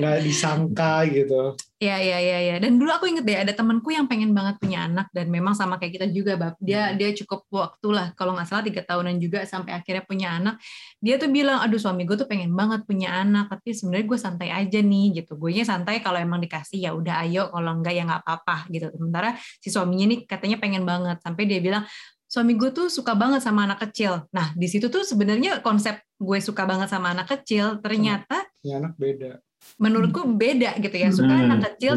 [0.00, 1.54] nggak disangka gitu.
[1.76, 2.56] Ya, ya, ya, ya.
[2.56, 5.76] Dan dulu aku inget deh ada temanku yang pengen banget punya anak dan memang sama
[5.76, 6.56] kayak kita juga, bab.
[6.56, 10.56] Dia dia cukup waktu lah, kalau nggak salah tiga tahunan juga sampai akhirnya punya anak.
[11.04, 14.48] Dia tuh bilang, aduh suami gue tuh pengen banget punya anak, tapi sebenarnya gue santai
[14.56, 15.36] aja nih gitu.
[15.36, 18.88] Gue santai kalau emang dikasih ya udah ayo, kalau enggak ya nggak apa-apa gitu.
[18.96, 21.84] Sementara si suaminya nih katanya pengen banget sampai dia bilang
[22.24, 24.24] suami gue tuh suka banget sama anak kecil.
[24.32, 28.94] Nah di situ tuh sebenarnya konsep gue suka banget sama anak kecil ternyata Punya anak
[28.96, 29.44] beda.
[29.76, 31.08] Menurutku beda gitu ya.
[31.10, 31.94] Suka Hmm, anak kecil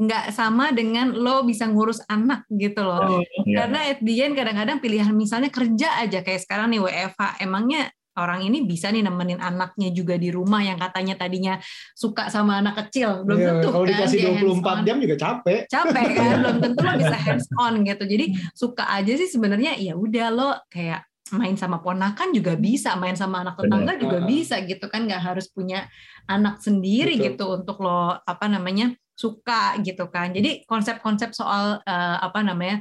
[0.00, 3.20] nggak sama dengan lo bisa ngurus anak gitu loh.
[3.44, 3.68] Iya.
[3.68, 8.40] Karena at the end kadang-kadang pilihan misalnya kerja aja kayak sekarang nih WFH, emangnya orang
[8.42, 11.60] ini bisa nih nemenin anaknya juga di rumah yang katanya tadinya
[11.92, 14.78] suka sama anak kecil belum Iya, tentu kalau kan dikasih dia 24 hands-on.
[14.82, 15.60] jam juga capek.
[15.68, 19.94] capek kan belum tentu lo bisa hands on gitu jadi suka aja sih sebenarnya ya
[19.94, 24.26] udah lo kayak main sama ponakan juga bisa main sama anak tetangga juga Ah.
[24.26, 25.86] bisa gitu kan nggak harus punya
[26.26, 27.26] anak sendiri Betul.
[27.34, 32.80] gitu untuk lo apa namanya suka gitu kan jadi konsep-konsep soal eh, apa namanya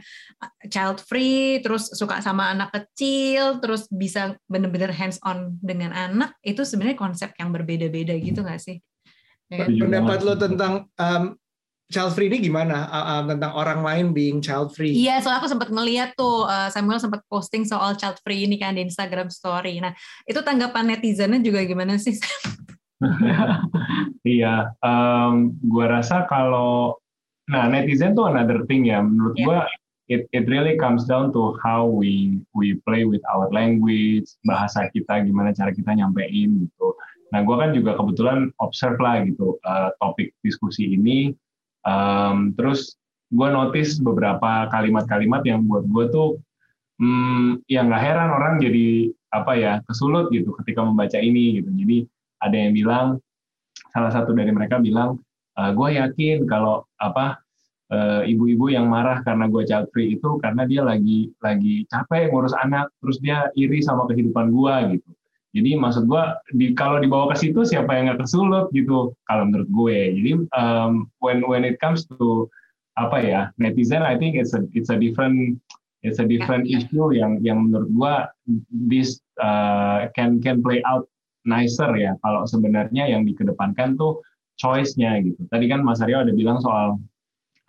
[0.71, 6.63] child free terus suka sama anak kecil terus bisa bener-bener hands on dengan anak itu
[6.63, 8.79] sebenarnya konsep yang berbeda-beda gitu nggak sih
[9.49, 9.73] Ya kan?
[9.81, 11.33] Pendapat lo tentang um,
[11.89, 12.85] child free ini gimana?
[12.87, 14.93] Uh, um, tentang orang lain being child free?
[14.93, 18.77] Iya, soalnya aku sempat ngeliat tuh uh, Samuel sempat posting soal child free ini kan
[18.77, 19.81] di Instagram Story.
[19.81, 19.97] Nah,
[20.29, 22.15] itu tanggapan netizennya juga gimana sih?
[24.27, 26.99] Iya, em, gua rasa kalau
[27.47, 28.99] nah netizen tuh another thing ya.
[28.99, 29.45] Menurut Iya.
[29.47, 29.59] gua
[30.11, 35.23] it it really comes down to how we we play with our language, bahasa kita
[35.23, 36.87] gimana cara kita nyampein gitu.
[37.31, 41.31] Nah, gua kan juga kebetulan observe lah gitu eh, topik diskusi ini.
[41.89, 42.93] Em, terus
[43.33, 46.29] gua notice beberapa kalimat-kalimat yang buat gua tuh
[47.01, 51.69] hmm, ya nggak heran orang jadi apa ya kesulut gitu ketika membaca ini gitu.
[51.73, 51.97] Jadi
[52.45, 53.07] ada yang bilang
[53.89, 55.17] salah satu dari mereka bilang
[55.59, 57.41] gue yakin kalau apa
[57.91, 62.55] eh, ibu-ibu yang marah karena gue child free itu karena dia lagi lagi capek ngurus
[62.55, 65.09] anak terus dia iri sama kehidupan gue gitu
[65.55, 69.69] jadi maksud gue di kalau dibawa ke situ siapa yang nggak kesulut gitu kalau menurut
[69.69, 72.45] gue jadi um, when when it comes to
[72.99, 75.57] apa ya netizen I think it's a it's a different
[76.05, 76.79] it's a different ya.
[76.83, 78.13] issue yang yang menurut gue
[78.69, 81.09] this uh, can can play out
[81.47, 84.21] nicer ya kalau sebenarnya yang dikedepankan tuh
[84.59, 85.39] choice-nya gitu.
[85.47, 86.99] Tadi kan Mas Aryo ada bilang soal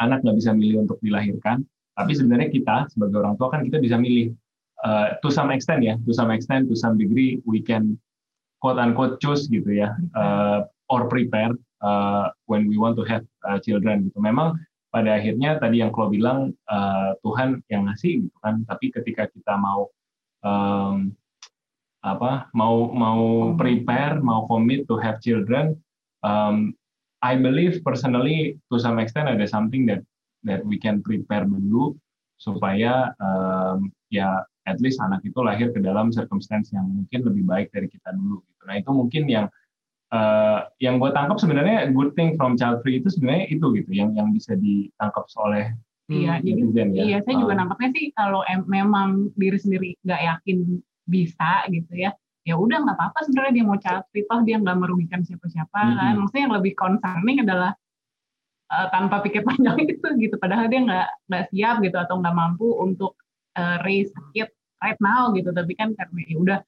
[0.03, 1.63] anak nggak bisa milih untuk dilahirkan,
[1.95, 4.35] tapi sebenarnya kita sebagai orang tua kan kita bisa milih
[4.81, 8.01] Uh, to some extent ya, to some extent, to some degree we can
[8.65, 11.53] quote unquote choose gitu ya, uh, or prepare
[11.85, 14.19] uh, when we want to have uh, children gitu.
[14.25, 14.57] Memang
[14.89, 19.55] pada akhirnya tadi yang Klo bilang uh, Tuhan yang ngasih gitu kan, tapi ketika kita
[19.61, 19.93] mau
[20.43, 21.13] um,
[22.01, 25.77] apa mau mau prepare mau commit to have children
[26.25, 26.73] um,
[27.21, 30.01] I believe personally to some extent ada something that
[30.49, 31.93] that we can prepare dulu
[32.41, 37.69] supaya um, ya at least anak itu lahir ke dalam circumstance yang mungkin lebih baik
[37.71, 38.63] dari kita dulu gitu.
[38.69, 39.47] Nah itu mungkin yang
[40.11, 44.13] uh, yang gue tangkap sebenarnya good thing from child free itu sebenarnya itu gitu yang
[44.13, 45.73] yang bisa ditangkap oleh
[46.11, 46.43] Iya, Hmm.
[46.43, 47.03] jadi netizen ya.
[47.07, 47.59] iya saya juga Ah.
[47.63, 50.59] nampaknya sih kalau em- memang diri sendiri nggak yakin
[51.07, 52.11] bisa gitu ya,
[52.43, 55.95] ya udah nggak apa-apa sebenarnya dia mau child free toh dia nggak merugikan siapa-siapa Mhm.
[55.95, 56.13] kan.
[56.19, 57.73] Maksudnya yang lebih concerning adalah
[58.71, 60.35] eh, tanpa pikir panjang itu gitu.
[60.35, 63.15] Padahal dia nggak nggak siap gitu atau nggak mampu untuk
[63.59, 64.51] eh, raise a kid
[64.83, 65.51] right now gitu.
[65.51, 66.59] Tapi kan karena ya udah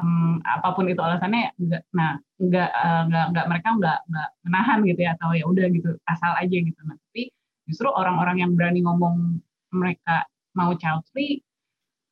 [0.00, 4.78] em, apa pun itu alasannya nggak nah nggak eh, nggak nggak mereka nggak nggak menahan
[4.88, 6.80] gitu ya atau ya udah gitu asal aja gitu.
[6.88, 7.22] Nah tapi
[7.68, 9.40] justru orang-orang yang berani ngomong
[9.72, 10.26] mereka
[10.58, 11.40] mau child free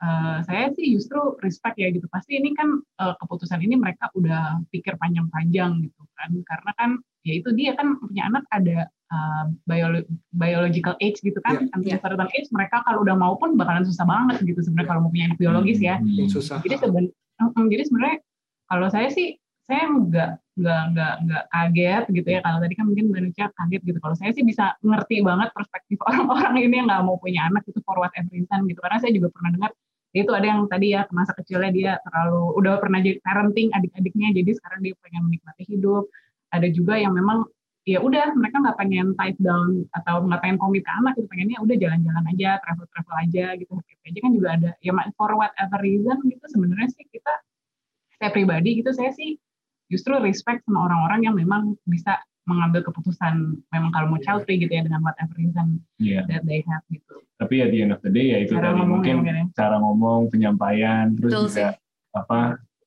[0.03, 4.65] eh, saya sih justru respect ya gitu pasti ini kan eh, keputusan ini mereka udah
[4.73, 6.91] pikir panjang-panjang gitu kan karena kan
[7.27, 12.35] ya itu dia kan punya anak ada eh, biolo- biological age gitu kan Iya, anti
[12.39, 15.39] age mereka kalau udah mau pun bakalan susah banget gitu sebenarnya kalau mau punya anak
[15.39, 15.99] biologis ya.
[15.99, 16.31] Hmm.
[16.31, 16.63] Susah.
[16.63, 18.19] jadi seben Mm, jadi sebenarnya
[18.69, 23.07] kalau saya sih saya nggak nggak nggak nggak kaget gitu ya kalau tadi kan mungkin
[23.09, 23.99] manusia kaget gitu.
[24.03, 27.81] Kalau saya sih bisa ngerti banget perspektif orang-orang ini yang nggak mau punya anak itu
[27.81, 28.77] for whatever reason gitu.
[28.83, 29.71] Karena saya juga pernah dengar
[30.11, 34.29] ya itu ada yang tadi ya masa kecilnya dia terlalu udah pernah jadi parenting adik-adiknya
[34.43, 36.05] jadi sekarang dia pengen menikmati hidup.
[36.51, 37.47] Ada juga yang memang
[37.91, 41.59] ya udah mereka nggak pengen tight down atau nggak pengen komit ke anak gitu pengennya
[41.59, 44.19] udah jalan-jalan aja travel travel aja gitu happy aja.
[44.23, 47.35] Kan juga ada ya for whatever reason gitu sebenarnya sih kita
[48.23, 49.35] saya pribadi gitu saya sih
[49.91, 54.71] justru respect sama orang-orang yang memang bisa mengambil keputusan memang kalau mau child free gitu
[54.71, 56.25] ya dengan whatever reason Iya.
[56.31, 57.21] that they have gitu.
[57.37, 59.45] Tapi at the end of the day ya itu cara tadi mungkin mungkin ya.
[59.55, 61.69] cara ngomong, penyampaian, terus Betul juga
[62.17, 62.41] apa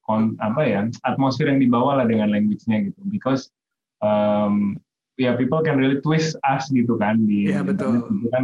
[0.03, 3.01] kon, apa ya atmosfer yang dibawa lah dengan language-nya gitu.
[3.07, 3.49] Because
[4.03, 4.77] um,
[5.15, 8.01] ya people can really twist us gitu kan di Iya, betul.
[8.01, 8.43] internet gitu kan.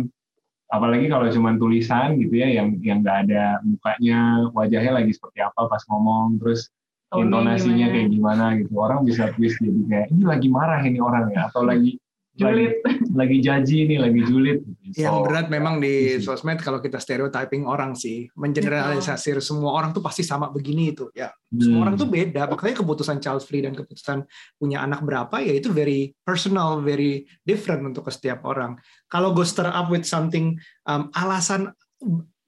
[0.69, 5.65] Apalagi kalau cuma tulisan gitu ya yang yang nggak ada mukanya, wajahnya lagi seperti apa
[5.65, 6.69] pas ngomong, terus
[7.09, 7.93] Tone-nya intonasinya gimana.
[7.97, 8.73] kayak gimana gitu.
[8.77, 11.97] Orang bisa twist jadi kayak ini lagi marah ini orang ya atau lagi
[12.39, 12.73] julid
[13.19, 14.59] lagi jaji nih, lagi julid.
[14.63, 15.03] gitu.
[15.03, 19.99] Yang So, berat memang di sosmed kalau kita stereotyping orang sih, mengeneralisasi semua orang tuh
[19.99, 21.11] pasti sama begini itu.
[21.11, 21.85] Ya, semua hmm.
[21.85, 22.41] orang tuh beda.
[22.47, 24.23] Makanya keputusan child free dan keputusan
[24.55, 28.79] punya anak berapa ya itu very personal, very different untuk setiap orang.
[29.11, 30.55] Kalau go stir up with something
[30.87, 31.75] um, alasan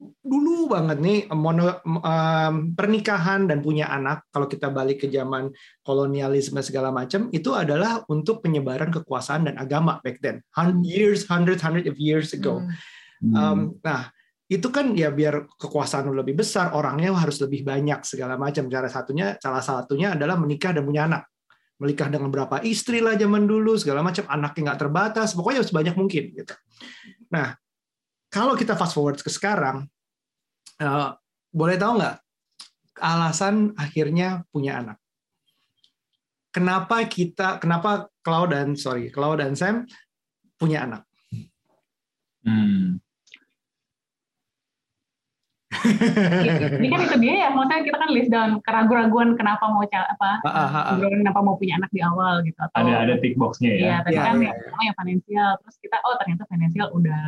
[0.01, 5.53] dulu banget nih mono, um, pernikahan dan punya anak kalau kita balik ke zaman
[5.85, 11.61] kolonialisme segala macam itu adalah untuk penyebaran kekuasaan dan agama back then Hun- years hundred
[11.61, 12.73] hundred of years ago Hmm.
[13.21, 13.37] Hmm.
[13.37, 14.09] Um, nah,
[14.49, 18.67] itu kan ya biar kekuasaan lebih besar, orangnya harus lebih banyak segala macam.
[18.67, 21.29] Cara satunya, salah satunya adalah menikah dan punya anak.
[21.79, 24.25] Menikah dengan berapa istri lah zaman dulu, segala macam.
[24.27, 26.23] Anaknya nggak terbatas, pokoknya sebanyak mungkin.
[26.33, 26.53] Gitu.
[27.31, 27.55] Nah,
[28.31, 29.91] kalau kita fast forward ke sekarang,
[30.79, 31.09] eh,
[31.51, 32.15] boleh tahu nggak
[32.97, 34.97] alasan akhirnya punya anak?
[36.51, 39.83] Kenapa kita, kenapa Cloud dan sorry, Cloud dan Sam
[40.55, 41.03] punya anak?
[42.41, 42.97] Hmm.
[46.77, 50.49] ini kan itu dia ya maksudnya kita kan list down keraguan-raguan kenapa mau apa Ah,
[50.49, 50.83] ah, ah.
[50.93, 53.81] keraguan kenapa mau punya anak di awal gitu atau Ada ada tick boxnya ya.
[53.81, 54.53] Iya, tadi Iya, kan yang iya.
[54.61, 57.21] pertama yang finansial, terus kita oh ternyata finansial udah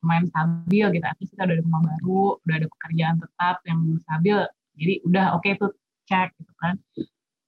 [0.00, 4.36] lumayan stabil gitu, least kita udah ada rumah baru, udah ada pekerjaan tetap yang stabil,
[4.80, 5.70] jadi udah oke tuh
[6.08, 6.74] cek gitu kan.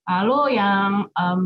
[0.03, 1.43] Lalu yang em,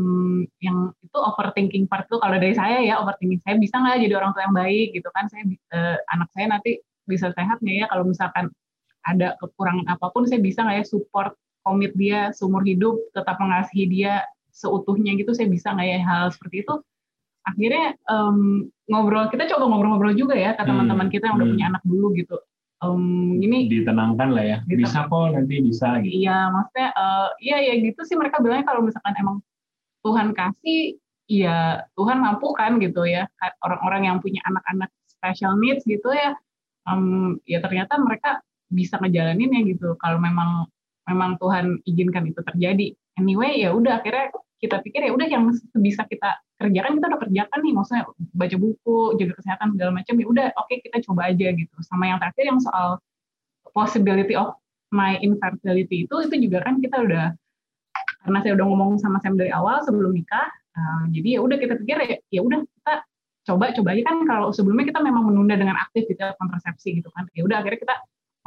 [0.58, 4.30] yang itu overthinking part tuh kalau dari saya ya overthinking saya bisa nggak jadi orang
[4.34, 5.24] tua yang baik gitu kan?
[5.30, 7.86] Saya eh, anak saya nanti bisa sehat nggak ya?
[7.86, 8.50] Kalau misalkan
[9.06, 13.86] ada kekurangan apa pun saya bisa nggak ya support komit dia seumur hidup tetap mengasihi
[13.86, 16.74] dia seutuhnya gitu saya bisa nggak ya hal seperti itu
[17.48, 21.54] akhirnya em, ngobrol kita coba ngobrol-ngobrol juga ya ke Hmm, teman-teman kita yang udah hmm.
[21.56, 22.36] punya anak dulu gitu
[22.78, 24.58] Em, ini Ditenangkan lah ya.
[24.70, 26.14] Bisa kok nanti bisa gitu.
[26.22, 29.42] iya maksudnya eh, iya ya gitu sih mereka bilangnya kalau misalkan emang
[30.06, 30.94] Tuhan kasih
[31.26, 33.26] ya Tuhan mampu kan gitu ya
[33.66, 36.38] orang-orang yang punya anak-anak special needs gitu ya
[36.86, 38.38] em, ya ternyata mereka
[38.70, 40.70] bisa ngejalanin ya gitu kalau memang
[41.10, 44.30] memang Tuhan izinkan itu terjadi anyway ya udah akhirnya
[44.62, 45.50] kita pikir ya udah yang
[45.82, 48.02] bisa kita kerjakan kita udah kerjakan nih maksudnya
[48.34, 51.76] baca buku jaga kesehatan segala macam ya udah oke kita coba aja gitu.
[51.86, 52.98] Sama yang terakhir yang soal
[53.70, 54.58] possibility of
[54.90, 57.26] my infertility itu itu juga kan kita udah
[58.26, 61.74] karena saya udah ngomong sama Sam dari awal sebelum nikah uh, jadi ya udah kita
[61.78, 62.94] pikir ya ya udah kita
[63.48, 67.30] coba coba aja kan kalau sebelumnya kita memang menunda dengan aktif gitu kontrasepsi gitu kan.
[67.38, 67.96] Ya udah akhirnya kita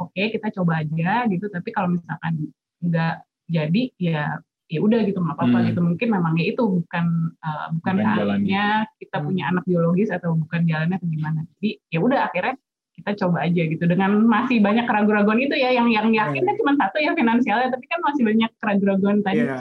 [0.04, 2.52] oke kita coba aja gitu tapi kalau misalkan
[2.84, 3.14] nggak
[3.48, 4.24] jadi ya
[4.72, 5.66] ya udah gitu nggak apa-apa Hmm.
[5.68, 7.06] gitu mungkin memang ya itu bukan
[7.38, 8.64] uh, bukan Bukan saatnya
[8.96, 9.26] kita Hmm.
[9.28, 12.54] punya anak biologis atau bukan jalannya atau gimana jadi ya udah akhirnya
[12.92, 16.72] kita coba aja gitu dengan masih banyak keraguan-keraguan itu ya yang yang yakin kan cuma
[16.74, 19.60] satu ya finansialnya tapi kan masih banyak keraguan-keraguan tadi Iya.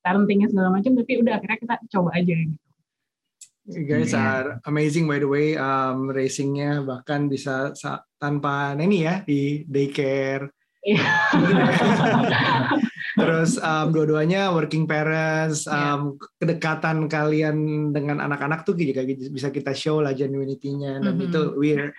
[0.00, 2.56] parentingnya segala macam tapi udah akhirnya kita coba aja gitu
[3.64, 4.20] You guys Iya.
[4.20, 10.52] are amazing by the way um, racingnya bahkan bisa sa- tanpa ini ya di daycare.
[10.84, 11.00] Iya.
[13.14, 15.94] Terus um, dua-duanya working parents, Iya.
[15.94, 17.56] um, kedekatan kalian
[17.94, 21.24] dengan anak-anak tuh juga bisa kita show lah genuinity-nya dan Mhm.
[21.30, 21.94] itu we're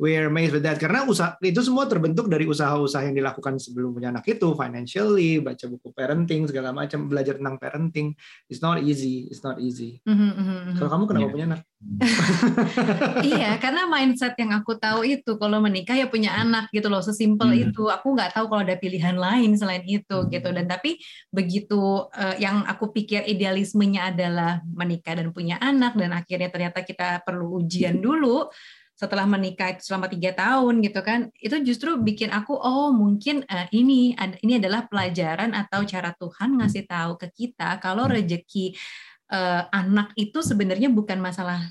[0.00, 4.08] we're amazed with that karena usaha itu semua terbentuk dari usaha-usaha yang dilakukan sebelum punya
[4.08, 8.16] anak itu financially, baca buku parenting segala macam, belajar tentang parenting.
[8.48, 10.00] It's not easy, it's not easy.
[10.08, 10.74] Mhm, mhm, mhm.
[10.80, 11.34] Kalau kamu kenapa Iya.
[11.36, 11.60] punya anak?
[13.30, 17.52] iya, karena mindset yang aku tahu itu kalau menikah ya punya anak gitu loh, sesimpel
[17.52, 17.68] Hmm.
[17.68, 17.84] itu.
[17.92, 20.32] Aku nggak tahu kalau ada pilihan lain selain itu Hmm.
[20.32, 20.48] gitu.
[20.48, 20.96] Dan tapi
[21.28, 27.20] begitu eh, yang aku pikir idealismenya adalah menikah dan punya anak dan akhirnya ternyata kita
[27.20, 28.48] perlu ujian dulu
[29.00, 33.64] setelah menikah itu selama tiga tahun gitu kan itu justru bikin aku oh mungkin eh,
[33.72, 34.12] ini
[34.44, 38.76] ini adalah pelajaran atau cara Tuhan ngasih tahu ke kita kalau rejeki
[39.32, 41.64] eh, anak itu sebenarnya bukan masalah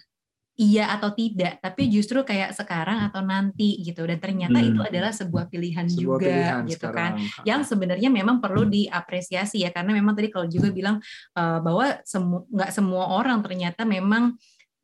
[0.60, 4.04] iya atau tidak, tapi justru kayak sekarang atau nanti gitu.
[4.04, 4.68] Dan ternyata Hmm.
[4.76, 7.16] itu adalah sebuah pilihan Sebuah juga pilihan gitu sekarang.
[7.16, 7.48] kan.
[7.48, 11.00] Yang sebenarnya memang perlu diapresiasi ya, karena memang tadi kalau juga bilang
[11.40, 14.36] eh, bahwa semu nggak semua orang ternyata memang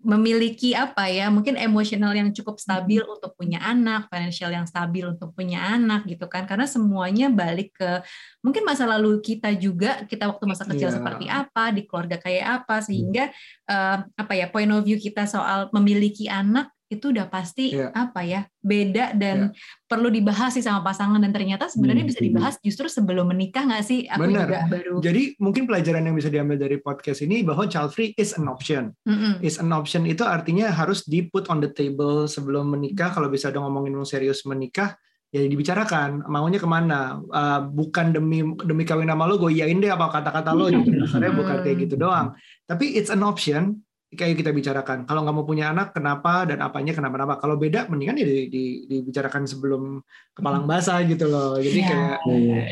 [0.06, 5.34] memiliki apa ya mungkin emosional yang cukup stabil untuk punya anak, financial yang stabil untuk
[5.34, 8.06] punya anak gitu kan karena semuanya balik ke
[8.46, 10.96] mungkin masa lalu kita juga kita waktu masa kecil Iya.
[11.02, 13.34] seperti apa di keluarga kayak apa sehingga
[13.66, 17.90] eh, apa ya point of view kita soal memiliki anak itu udah pasti Iya.
[17.98, 19.50] apa ya beda dan
[19.90, 23.82] perlu dibahas sih sama pasangan dan ternyata sebenarnya Hmm, bisa dibahas justru sebelum menikah nggak
[23.82, 24.46] sih aku Benar.
[24.46, 28.38] juga baru Jadi mungkin pelajaran yang bisa diambil dari podcast ini bahwa child free is
[28.38, 28.94] an option.
[29.10, 29.42] Mm-mm.
[29.42, 33.10] Is an option itu artinya harus di put on the table sebelum menikah.
[33.10, 34.94] Kalau bisa ada ngomongin mau serius menikah,
[35.34, 37.18] ya dibicarakan maunya ke mana.
[37.34, 40.70] Uh, bukan demi demi kawin sama lo, gue iyain deh apa kata-kata lo.
[40.70, 41.06] Gitu.
[41.10, 42.38] Sebenarnya bukan kayak gitu doang.
[42.70, 43.82] Tapi it's an option.
[44.14, 44.98] Kayak kita bicarakan.
[45.10, 47.42] Kalau nggak mau punya anak, kenapa dan apanya kenapa-napa.
[47.42, 50.00] Kalau beda, mendingan ya di, di- dibicarakan sebelum
[50.32, 51.58] kepalang basah gitu loh.
[51.58, 51.90] Jadi Iya.
[51.90, 52.18] kayak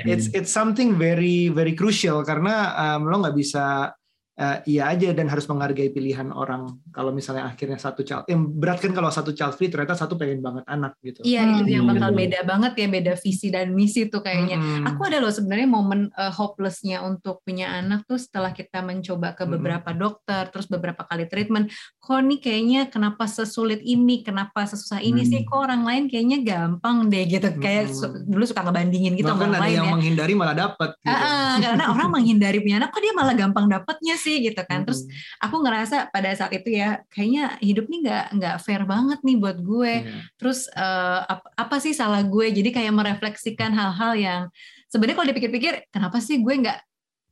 [0.08, 3.92] it's it's something very very crucial karena um, lo nggak bisa
[4.36, 8.80] uh, iya aja dan harus menghargai pilihan orang kalau misalnya akhirnya satu child yang berat
[8.80, 11.94] kan kalau satu child free ternyata satu pengen banget anak gitu Iya itu yang Hmm.
[11.94, 14.56] bakal beda banget ya beda visi dan misi tuh kayaknya.
[14.56, 14.88] Mm-mm.
[14.88, 19.44] Aku ada loh sebenarnya momen uh, hopelessnya untuk punya anak tuh setelah kita mencoba ke
[19.44, 19.54] Mm-mm.
[19.54, 21.70] beberapa dokter, terus beberapa kali treatment.
[22.00, 25.30] Kok nih kayaknya kenapa sesulit ini, kenapa sesusah ini Hmm.
[25.30, 25.40] sih?
[25.44, 27.48] Kok orang lain kayaknya gampang deh gitu.
[27.58, 29.94] Kayak su- dulu suka ngebandingin gitu bahkan orang ada lain yang ya.
[29.94, 31.12] menghindari malah dapet gitu.
[31.12, 34.88] Ah, ah, karena orang menghindari punya anak, kok dia malah gampang dapetnya sih gitu kan.
[34.88, 35.44] Terus Mm-mm.
[35.44, 39.60] aku ngerasa pada saat itu ya, kayaknya hidup nih nggak nggak fair banget nih buat
[39.60, 40.16] gue Iya.
[40.40, 44.42] terus eh, apa, apa sih salah gue jadi kayak merefleksikan hal-hal yang
[44.88, 46.80] sebenarnya kalau dipikir-pikir kenapa sih gue nggak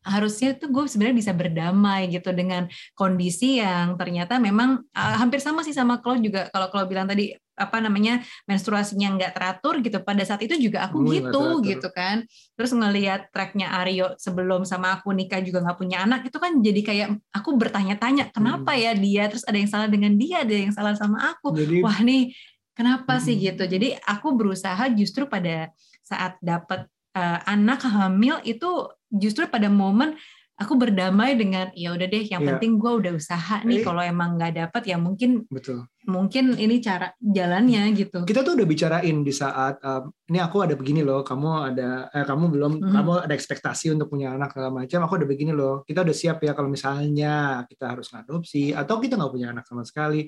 [0.02, 2.66] harusnya tuh gue sebenarnya bisa berdamai gitu dengan
[2.98, 7.38] kondisi yang ternyata memang eh, hampir sama sih sama Klo juga kalau Klo bilang tadi
[7.62, 12.26] apa namanya menstruasinya nggak teratur gitu pada saat itu juga aku nggak gitu gitu kan.
[12.58, 16.82] Terus ngelihat tracknya Aryo sebelum sama aku nikah juga nggak punya anak itu kan jadi
[16.82, 18.82] kayak aku bertanya-tanya kenapa Hmm.
[18.82, 19.24] ya dia?
[19.30, 21.54] Terus ada yang salah dengan dia ada yang salah sama aku.
[21.54, 22.34] Jadi wah nih
[22.74, 23.44] kenapa sih Hmm.
[23.54, 23.64] gitu?
[23.70, 25.70] Jadi aku berusaha justru pada
[26.02, 30.16] saat dapat eh, anak hamil itu justru pada momen
[30.62, 32.50] aku berdamai dengan ya udah deh yang Iya.
[32.56, 33.84] penting gue udah usaha nih Eh.
[33.84, 38.66] kalau emang nggak dapat ya mungkin betul mungkin ini cara jalannya gitu kita tuh udah
[38.66, 42.90] bicarain di saat um, ini aku ada begini loh kamu ada eh, kamu belum Mhm.
[42.90, 46.42] kamu ada ekspektasi untuk punya anak segala macam aku udah begini loh kita udah siap
[46.42, 47.34] ya kalau misalnya
[47.66, 50.26] kita harus ngadopsi atau kita nggak punya anak sama sekali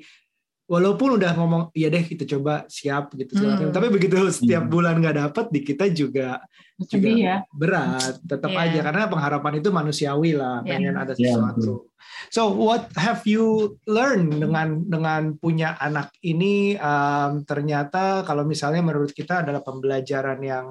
[0.64, 3.60] walaupun udah ngomong iya deh kita coba siap gitu segala.
[3.60, 3.76] Hmm.
[3.76, 4.72] tapi begitu setiap Hmm.
[4.72, 6.40] bulan nggak dapet di kita juga
[6.80, 7.38] Sedih ya.
[7.52, 8.64] berat tetap Iya.
[8.72, 10.70] aja karena pengharapan itu manusiawi lah Iya.
[10.72, 11.92] pengen ada Iya, sesuatu
[12.32, 19.12] so what have you learned dengan dengan punya anak ini um, ternyata kalau misalnya menurut
[19.12, 20.66] kita adalah pembelajaran yang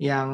[0.00, 0.28] yang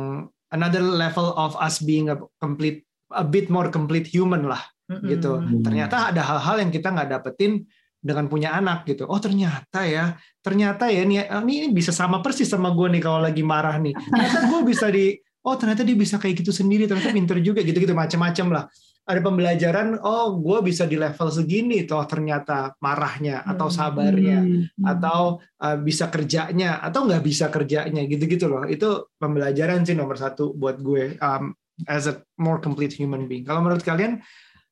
[0.50, 5.10] another level of us being a complete a bit more complete human lah Mm-mm.
[5.10, 5.66] gitu Hmm.
[5.66, 7.66] ternyata ada hal-hal yang kita nggak dapetin
[8.06, 9.10] dengan punya anak gitu.
[9.10, 13.42] Oh ternyata ya ternyata ya ini ini bisa sama persis sama gue nih kalau lagi
[13.42, 13.90] marah nih.
[13.92, 17.74] Ternyata gue bisa di oh ternyata dia bisa kayak gitu sendiri ternyata pinter juga gitu
[17.82, 18.64] gitu macam-macam lah.
[19.06, 23.76] Ada pembelajaran oh gue bisa di level segini toh ternyata marahnya atau Hmm.
[23.78, 24.82] sabarnya Hmm.
[24.82, 28.66] atau uh, bisa kerjanya atau nggak bisa kerjanya gitu-gitu loh.
[28.66, 31.54] Itu pembelajaran sih nomor satu buat gue um,
[31.86, 33.46] as a more complete human being.
[33.46, 34.22] Kalau menurut kalian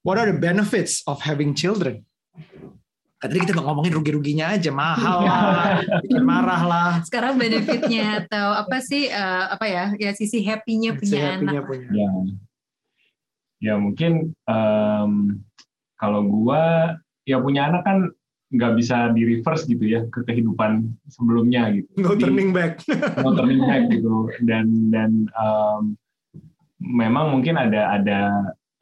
[0.02, 2.02] what are the benefits of having children
[3.24, 9.08] Tadi kita ngomongin rugi-ruginya aja mahal lah, bikin marah lah, sekarang benefitnya atau apa sih
[9.08, 11.88] eh, apa ya ya sisi happy-nya punya happy-nya anak punya.
[11.88, 12.10] ya
[13.64, 15.40] ya mungkin em,
[15.96, 16.94] kalau gua
[17.24, 17.98] ya punya anak kan
[18.52, 21.88] nggak bisa di reverse gitu ya ke kehidupan sebelumnya gitu.
[21.96, 22.84] No turning back.
[23.24, 24.30] no turning back gitu.
[24.44, 25.96] Dan dan um,
[26.78, 28.20] memang mungkin ada ada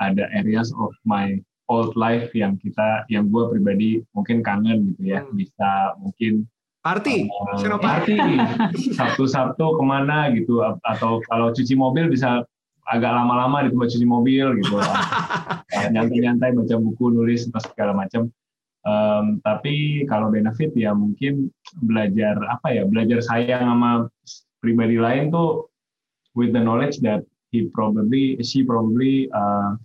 [0.03, 1.38] ada areas of my
[1.73, 5.25] old life yang kita yang gue pribadi mungkin kangen gitu ya.
[5.25, 5.33] Hmm.
[5.33, 6.45] Bisa mungkin
[6.83, 8.18] Party, uh, party,
[8.99, 12.43] Sabtu-Sabtu ke mana gitu, atau kalau cuci mobil bisa
[12.91, 14.83] agak lama-lama di tempat cuci mobil gitu,
[15.95, 18.27] nyantai-nyantai baca buku, nulis, atau segala macam.
[18.83, 21.55] Um, tapi kalau benefit ya mungkin
[21.87, 24.11] belajar apa ya, belajar sayang sama
[24.59, 25.70] pribadi lain tuh
[26.35, 27.23] with the knowledge that
[27.55, 29.79] he probably, she probably uh,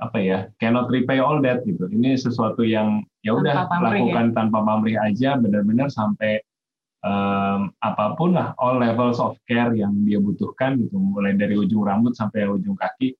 [0.00, 1.84] apa ya cannot repay all that gitu.
[1.86, 4.34] Ini sesuatu yang ya udah lakukan ya?
[4.34, 6.40] tanpa pamrih aja benar-benar sampai
[7.04, 10.96] um, apa pun lah all levels of care yang dia butuhkan gitu.
[10.96, 13.12] Mulai dari ujung rambut sampai ujung kaki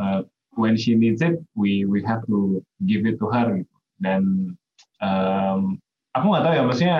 [0.00, 0.24] uh,
[0.56, 3.76] when she needs it we we have to give it to her gitu.
[4.00, 4.56] Dan
[5.04, 5.76] um,
[6.16, 6.98] aku nggak tahu ya maksudnya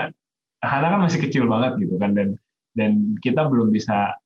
[0.65, 2.41] Hana kan masih kecil banget gitu kan dan
[2.73, 4.17] dan kita belum bisa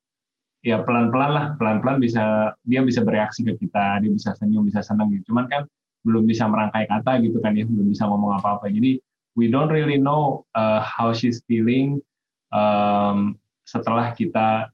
[0.59, 5.11] ya pelan-pelan lah pelan-pelan bisa dia bisa bereaksi ke kita dia bisa senyum bisa senang
[5.15, 5.31] gitu.
[5.31, 5.63] Cuman kan
[6.03, 8.67] belum bisa merangkai kata gitu kan ya belum bisa ngomong apa-apa.
[8.71, 8.99] Jadi
[9.39, 12.03] we don't really know uh, how she's feeling
[12.51, 14.67] um, setelah kita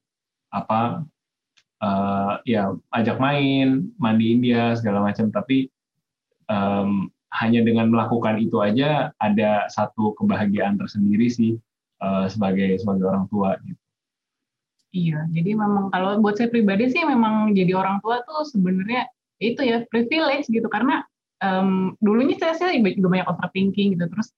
[0.50, 1.06] apa
[1.82, 5.30] uh, ya ajak main mandiin dia segala macam.
[5.30, 5.70] Tapi
[6.50, 11.54] um, hanya dengan melakukan itu aja ada satu kebahagiaan tersendiri sih
[12.02, 13.85] uh, sebagai sebagai orang tua gitu
[14.96, 19.12] Iya, jadi memang kalau buat saya pribadi sih memang jadi orang tua tuh sebenarnya
[19.44, 20.72] itu ya privilege gitu.
[20.72, 21.04] Karena
[21.44, 24.08] um, dulunya saya saya juga banyak overthinking gitu.
[24.08, 24.32] Terus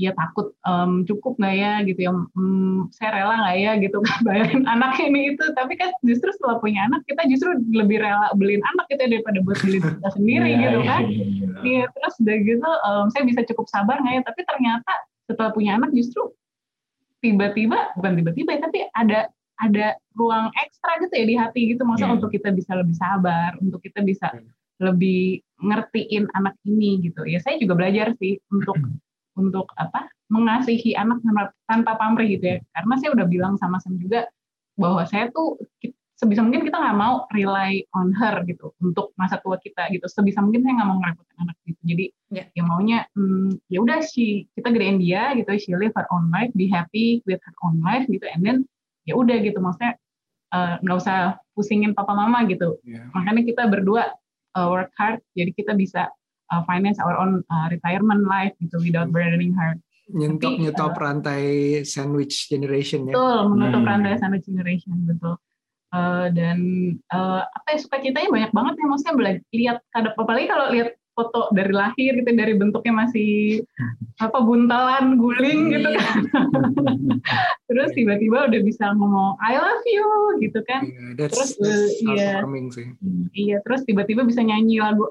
[0.00, 4.64] ya takut um, cukup nggak ya gitu ya um, saya rela nggak ya gitu bayarin
[4.64, 5.44] anak ini itu.
[5.52, 9.08] Tapi kan justru setelah punya anak kita justru lebih rela beliin anak kita gitu ya
[9.20, 11.02] daripada buat beli kita sendiri yeah, gitu kan.
[11.04, 11.60] iya yeah, yeah.
[11.60, 14.22] yeah, terus udah gitu um, saya bisa cukup sabar nggak ya.
[14.24, 14.92] Tapi ternyata
[15.28, 16.32] setelah punya anak justru
[17.20, 19.28] tiba-tiba bukan tiba-tiba ya, tapi ada
[19.60, 21.82] ada ruang ekstra gitu ya di hati gitu.
[21.84, 22.18] Maksudnya yeah.
[22.18, 24.52] untuk kita bisa lebih sabar untuk kita bisa yeah.
[24.80, 27.28] lebih ngertiin anak ini gitu.
[27.28, 28.76] Ya saya juga belajar sih untuk
[29.36, 32.58] untuk apa mengasihi anak tanpa, tanpa pamrih gitu ya.
[32.72, 34.26] Karena saya udah bilang sama Sam juga
[34.80, 35.60] bahwa saya tuh
[36.20, 40.04] sebisa mungkin kita nggak mau rely on her gitu untuk masa tua kita gitu.
[40.08, 41.80] Sebisa mungkin saya nggak mau ngerepotin anak gitu.
[41.84, 42.46] Jadi yeah.
[42.52, 45.48] ya maunya hmm, ya udah si kita gedein dia gitu.
[45.56, 48.24] She live her own life be happy with her own life gitu.
[48.24, 48.58] And then
[49.10, 49.98] ya udah gitu maksudnya
[50.54, 51.18] eh, nggak uh, usah
[51.52, 53.10] pusingin papa mama gitu yeah.
[53.10, 54.14] makanya kita berdua
[54.54, 56.08] uh, work hard jadi kita bisa
[56.50, 59.14] uh, finance our own uh, retirement life gitu without hmm.
[59.14, 59.78] burdening her
[60.10, 61.42] nyentuh nyetop uh, rantai
[61.86, 63.90] sandwich generation ya betul menutup hmm.
[63.90, 65.38] rantai sandwich generation betul
[65.94, 66.58] uh, dan
[67.14, 70.88] uh, apa ya sukacitanya banyak banget ya maksudnya belajar lihat kadang apalagi kalau lihat
[71.20, 73.60] foto dari lahir gitu dari bentuknya masih
[74.16, 76.00] apa buntalan guling gitu iya.
[76.00, 76.16] kan.
[77.68, 80.08] Terus tiba-tiba udah bisa ngomong I love you
[80.40, 80.88] gitu kan.
[80.88, 82.40] Yeah, that's, terus that's iya.
[82.72, 82.86] sih.
[83.36, 85.04] iya terus tiba-tiba bisa nyanyi lagu.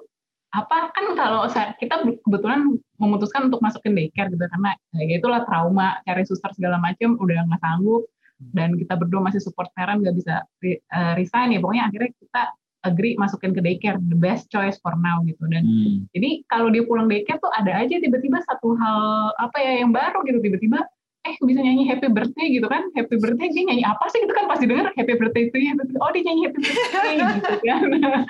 [0.49, 1.45] Apa kan kalau
[1.77, 6.81] kita kebetulan memutuskan untuk masuk ke daycare gitu karena ya itulah trauma cari suster segala
[6.81, 8.09] macam udah nggak sanggup.
[8.39, 11.59] Dan kita berdua masih support parent nggak bisa eh, resign ya.
[11.61, 12.43] Pokoknya akhirnya kita
[12.87, 15.41] agree masukin ke daycare the best choice for now gitu.
[15.47, 15.97] Dan hmm.
[16.15, 20.23] jadi kalau dia pulang daycare tuh ada aja tiba-tiba satu hal apa ya yang baru
[20.27, 20.39] gitu.
[20.39, 20.79] Tiba-tiba
[21.27, 22.87] eh bisa nyanyi happy birthday gitu kan.
[22.95, 26.09] Happy birthday dia nyanyi apa sih gitu kan pasti denger happy birthday itu ya oh
[26.15, 28.23] dia nyanyi happy birthday gitu kan.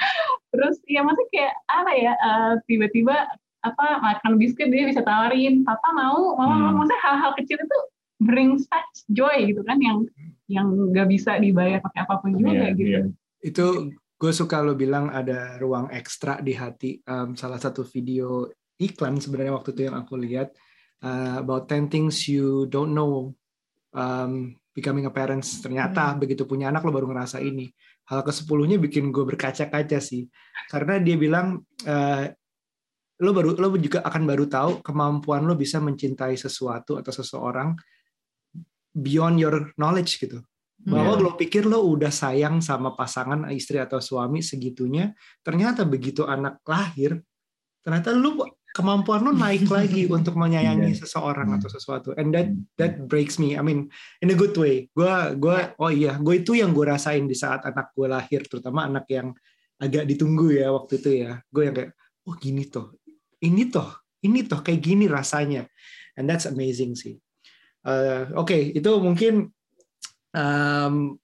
[0.50, 3.16] Terus ya masih kayak apa ya uh, tiba-tiba
[3.60, 6.64] apa makan biskuit dia bisa tawarin papa mau mama hmm.
[6.64, 7.78] mau maksudnya hal-hal kecil itu
[8.24, 10.08] bring such joy gitu kan yang
[10.48, 12.92] yang nggak bisa dibayar pakai apa pun juga yeah, gitu.
[13.04, 13.06] yeah.
[13.44, 13.68] itu
[14.20, 17.00] gue suka lo bilang ada ruang ekstra di hati.
[17.08, 20.52] Um, salah satu video iklan sebenarnya waktu itu yang aku lihat
[21.08, 23.32] uh, about 10 things you don't know
[23.96, 25.64] um, becoming a parents.
[25.64, 26.20] Ternyata hmm.
[26.20, 27.72] begitu punya anak lo baru ngerasa ini.
[28.12, 30.28] Hal ke sepuluhnya bikin gue berkaca-kaca sih.
[30.68, 32.26] Karena dia bilang uh,
[33.24, 37.72] lo baru lo juga akan baru tahu kemampuan lo bisa mencintai sesuatu atau seseorang
[38.92, 40.44] beyond your knowledge gitu
[40.80, 41.24] bahwa yeah.
[41.24, 45.12] lo pikir lo udah sayang sama pasangan istri atau suami segitunya
[45.44, 47.20] ternyata begitu anak lahir
[47.84, 51.00] ternyata lo kemampuan lo naik lagi untuk menyayangi yeah.
[51.02, 51.76] seseorang atau hmm.
[51.76, 52.10] sesuatu.
[52.16, 52.70] And that hmm.
[52.78, 53.58] that breaks me.
[53.58, 53.90] I mean
[54.22, 54.88] in a good way.
[54.94, 58.86] Gue gue oh iya gue itu yang gue rasain di saat anak gue lahir terutama
[58.86, 59.34] anak yang
[59.80, 61.42] agak ditunggu ya waktu itu ya.
[61.50, 61.92] Gue yang kayak
[62.30, 62.96] oh gini toh.
[63.42, 63.90] Ini toh.
[64.22, 65.66] Ini toh kayak gini rasanya.
[66.20, 67.18] And that's amazing sih.
[67.80, 69.56] Uh, oke okay, itu mungkin
[70.36, 71.18] um,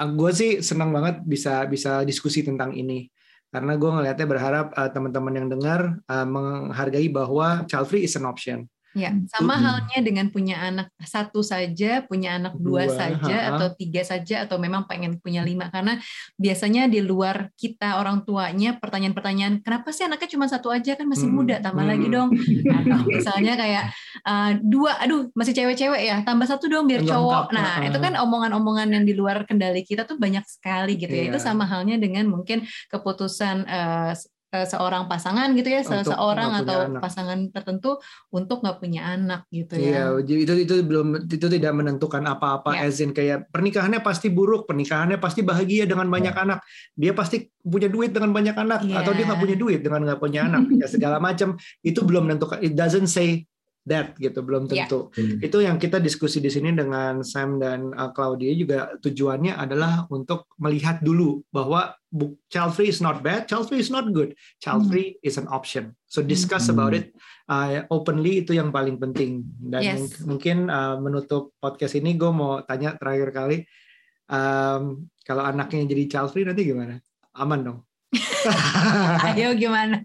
[0.00, 3.08] gue sih senang banget bisa bisa diskusi tentang ini.
[3.50, 8.22] karena gue ngelihatnya berharap uh, teman-teman yang dengar uh, menghargai bahwa child free is an
[8.22, 8.70] option.
[8.90, 9.62] Ya, sama hmm.
[9.62, 13.50] halnya dengan punya anak satu saja, punya anak dua, dua saja, ha -ha.
[13.54, 15.70] atau tiga saja, atau memang pengen punya lima.
[15.70, 15.94] Karena
[16.34, 21.30] biasanya di luar kita orang tuanya pertanyaan-pertanyaan, kenapa sih anaknya cuma satu aja kan masih
[21.30, 21.92] muda, tambah hmm.
[21.94, 22.28] lagi dong.
[22.66, 23.84] Atau misalnya kayak
[24.26, 27.54] uh, dua, aduh masih cewek-cewek ya, tambah satu dong biar cowok.
[27.54, 31.30] Nah itu kan omongan-omongan yang di luar kendali kita tuh banyak sekali gitu ya.
[31.30, 31.46] Itu iya.
[31.46, 34.18] sama halnya dengan mungkin keputusan uh,
[34.50, 37.00] seorang pasangan gitu ya, untuk seorang atau anak.
[37.00, 38.02] pasangan tertentu
[38.34, 40.10] untuk nggak punya anak gitu ya.
[40.18, 42.74] Iya, itu itu belum itu tidak menentukan apa-apa.
[42.74, 42.90] Ya.
[42.90, 46.42] Ezin kayak pernikahannya pasti buruk, pernikahannya pasti bahagia dengan banyak ya.
[46.42, 46.58] anak.
[46.98, 49.06] Dia pasti punya duit dengan banyak anak, ya.
[49.06, 50.66] atau dia nggak punya duit dengan nggak punya anak.
[50.82, 51.54] ya segala macam
[51.86, 52.58] itu belum menentukan.
[52.58, 53.46] It doesn't say
[53.88, 54.84] that gitu belum ya.
[54.84, 55.08] tentu.
[55.16, 55.46] Yeah.
[55.48, 60.52] Itu yang kita diskusi di sini dengan Sam dan uh, Claudia juga tujuannya adalah untuk
[60.60, 61.96] melihat dulu bahwa
[62.52, 64.90] child free is not bad, child free is not good, child hmm.
[64.90, 65.26] free mm.
[65.30, 65.94] is an option.
[66.10, 66.74] So discuss mm.
[66.74, 67.14] about it
[67.46, 69.46] uh, openly itu yang paling penting.
[69.62, 70.18] Dan yes.
[70.26, 73.62] mungkin uh, menutup podcast ini gue mau tanya terakhir kali
[74.26, 76.98] um, kalau anaknya jadi child free nanti gimana?
[77.38, 77.78] Aman dong.
[79.30, 80.02] Ayo gimana?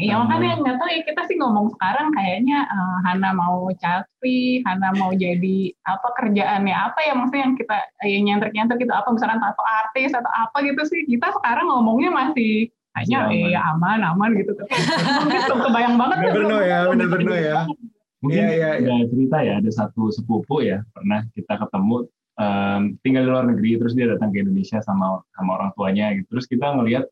[0.00, 4.62] Ya makanya nggak tahu ya kita sih ngomong sekarang kayaknya uh, Hana mau child free,
[4.64, 9.40] Hana mau jadi apa kerjaannya apa ya maksudnya yang kita ya nyenter-nyenter gitu apa misalkan
[9.40, 14.52] atau artis atau apa gitu sih kita sekarang ngomongnya masih hanya eh aman aman gitu.
[14.52, 14.68] Tapi
[15.24, 17.58] mungkin kebayang banget bener bener ya bener bener ya.
[18.22, 18.94] Mungkin ya, ya, ya.
[19.10, 22.06] cerita ya ada satu sepupu ya pernah kita ketemu
[22.38, 26.36] um, tinggal di luar negeri terus dia datang ke Indonesia sama sama orang tuanya gitu.
[26.36, 27.08] Terus kita ngelihat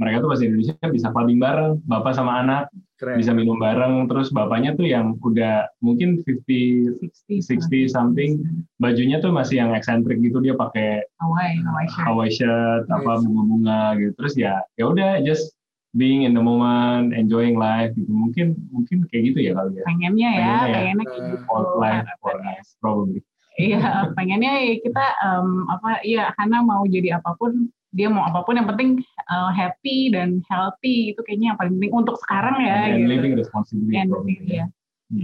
[0.00, 3.20] mereka tuh bahasa Indonesia bisa clubbing bareng, bapak sama anak, Keren.
[3.20, 8.40] bisa minum bareng, terus bapaknya tuh yang udah mungkin 50, 60, 60 something,
[8.80, 13.80] bajunya tuh masih yang eksentrik gitu, dia pakai Hawaii, Hawaii shirt, Hawaii shirt apa bunga-bunga
[14.00, 15.52] gitu, terus ya ya udah just
[15.92, 19.84] being in the moment, enjoying life gitu, mungkin mungkin kayak gitu ya kali ya.
[19.84, 20.72] Pengennya ya, pengennya, ya.
[20.72, 21.44] pengennya kayak gitu.
[21.44, 23.20] For life, for us, probably.
[23.60, 26.00] Iya, pengennya kita um, apa?
[26.00, 30.38] Iya, Hana mau jadi apa pun dia mau apa pun yang penting uh, happy dan
[30.46, 32.94] healthy itu kayaknya yang paling penting untuk sekarang ya.
[32.94, 33.10] And gitu.
[33.10, 33.94] living responsibly.
[33.98, 34.66] And living, ya.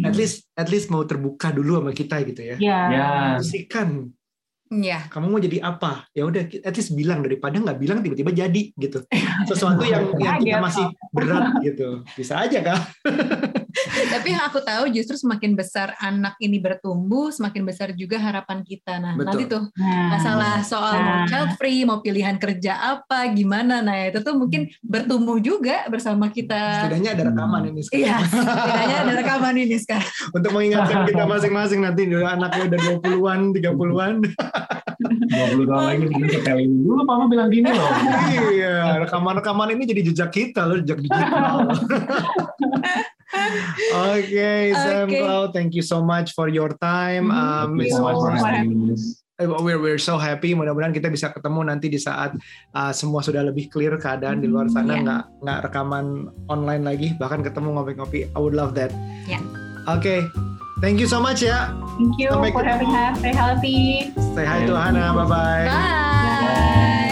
[0.03, 2.57] At least at least mau terbuka dulu sama kita gitu ya.
[2.59, 2.81] Iya.
[2.91, 3.27] Yeah.
[3.39, 4.11] Musikan
[4.67, 5.07] Iya.
[5.07, 6.11] Kamu mau jadi apa?
[6.11, 8.99] Ya udah, at least bilang daripada nggak bilang tiba-tiba jadi gitu.
[9.51, 12.03] Sesuatu yang yang kita masih berat gitu.
[12.19, 12.79] Bisa aja kan?
[14.07, 18.99] Tapi yang aku tahu justru semakin besar anak ini bertumbuh, semakin besar juga harapan kita.
[19.03, 19.27] Nah, Betul.
[19.27, 21.05] nanti tuh nah, masalah soal nah.
[21.05, 23.83] mau child free, mau pilihan kerja apa, gimana.
[23.83, 26.87] Nah, itu tuh mungkin bertumbuh juga bersama kita.
[26.87, 28.05] Setidaknya ada rekaman ini sekarang.
[28.07, 30.11] Iya, setidaknya ada rekaman ini sekarang.
[30.37, 34.15] Untuk mengingatkan kita masing-masing nanti anaknya udah 20-an, 30-an.
[34.97, 37.91] 20 tahun lagi kita setelin dulu mama bilang gini loh.
[38.53, 41.69] iya, rekaman-rekaman ini jadi jejak kita loh, jejak digital.
[43.97, 45.21] Oke, okay, Sam okay.
[45.23, 47.31] Cloud, thank you so much for your time.
[47.31, 49.23] Um, thank you so much for having us.
[49.37, 50.57] We're, we're so happy.
[50.57, 52.33] Mudah-mudahan kita bisa ketemu nanti di saat
[52.73, 55.41] uh, semua sudah lebih clear keadaan di luar sana, nggak yeah.
[55.45, 58.33] nggak rekaman online lagi, bahkan ketemu ngopi-ngopi.
[58.33, 58.89] I would love that.
[59.29, 59.45] Yeah.
[59.87, 60.21] Oke, okay.
[60.81, 61.73] Thank you so much ya.
[61.97, 62.69] Thank you Sampai for ketemu.
[62.69, 63.15] having us.
[63.21, 63.81] Stay healthy.
[64.13, 65.13] Stay hi to Hana.
[65.17, 65.65] Bye-bye.
[65.69, 65.73] Bye.
[65.73, 67.06] Bye.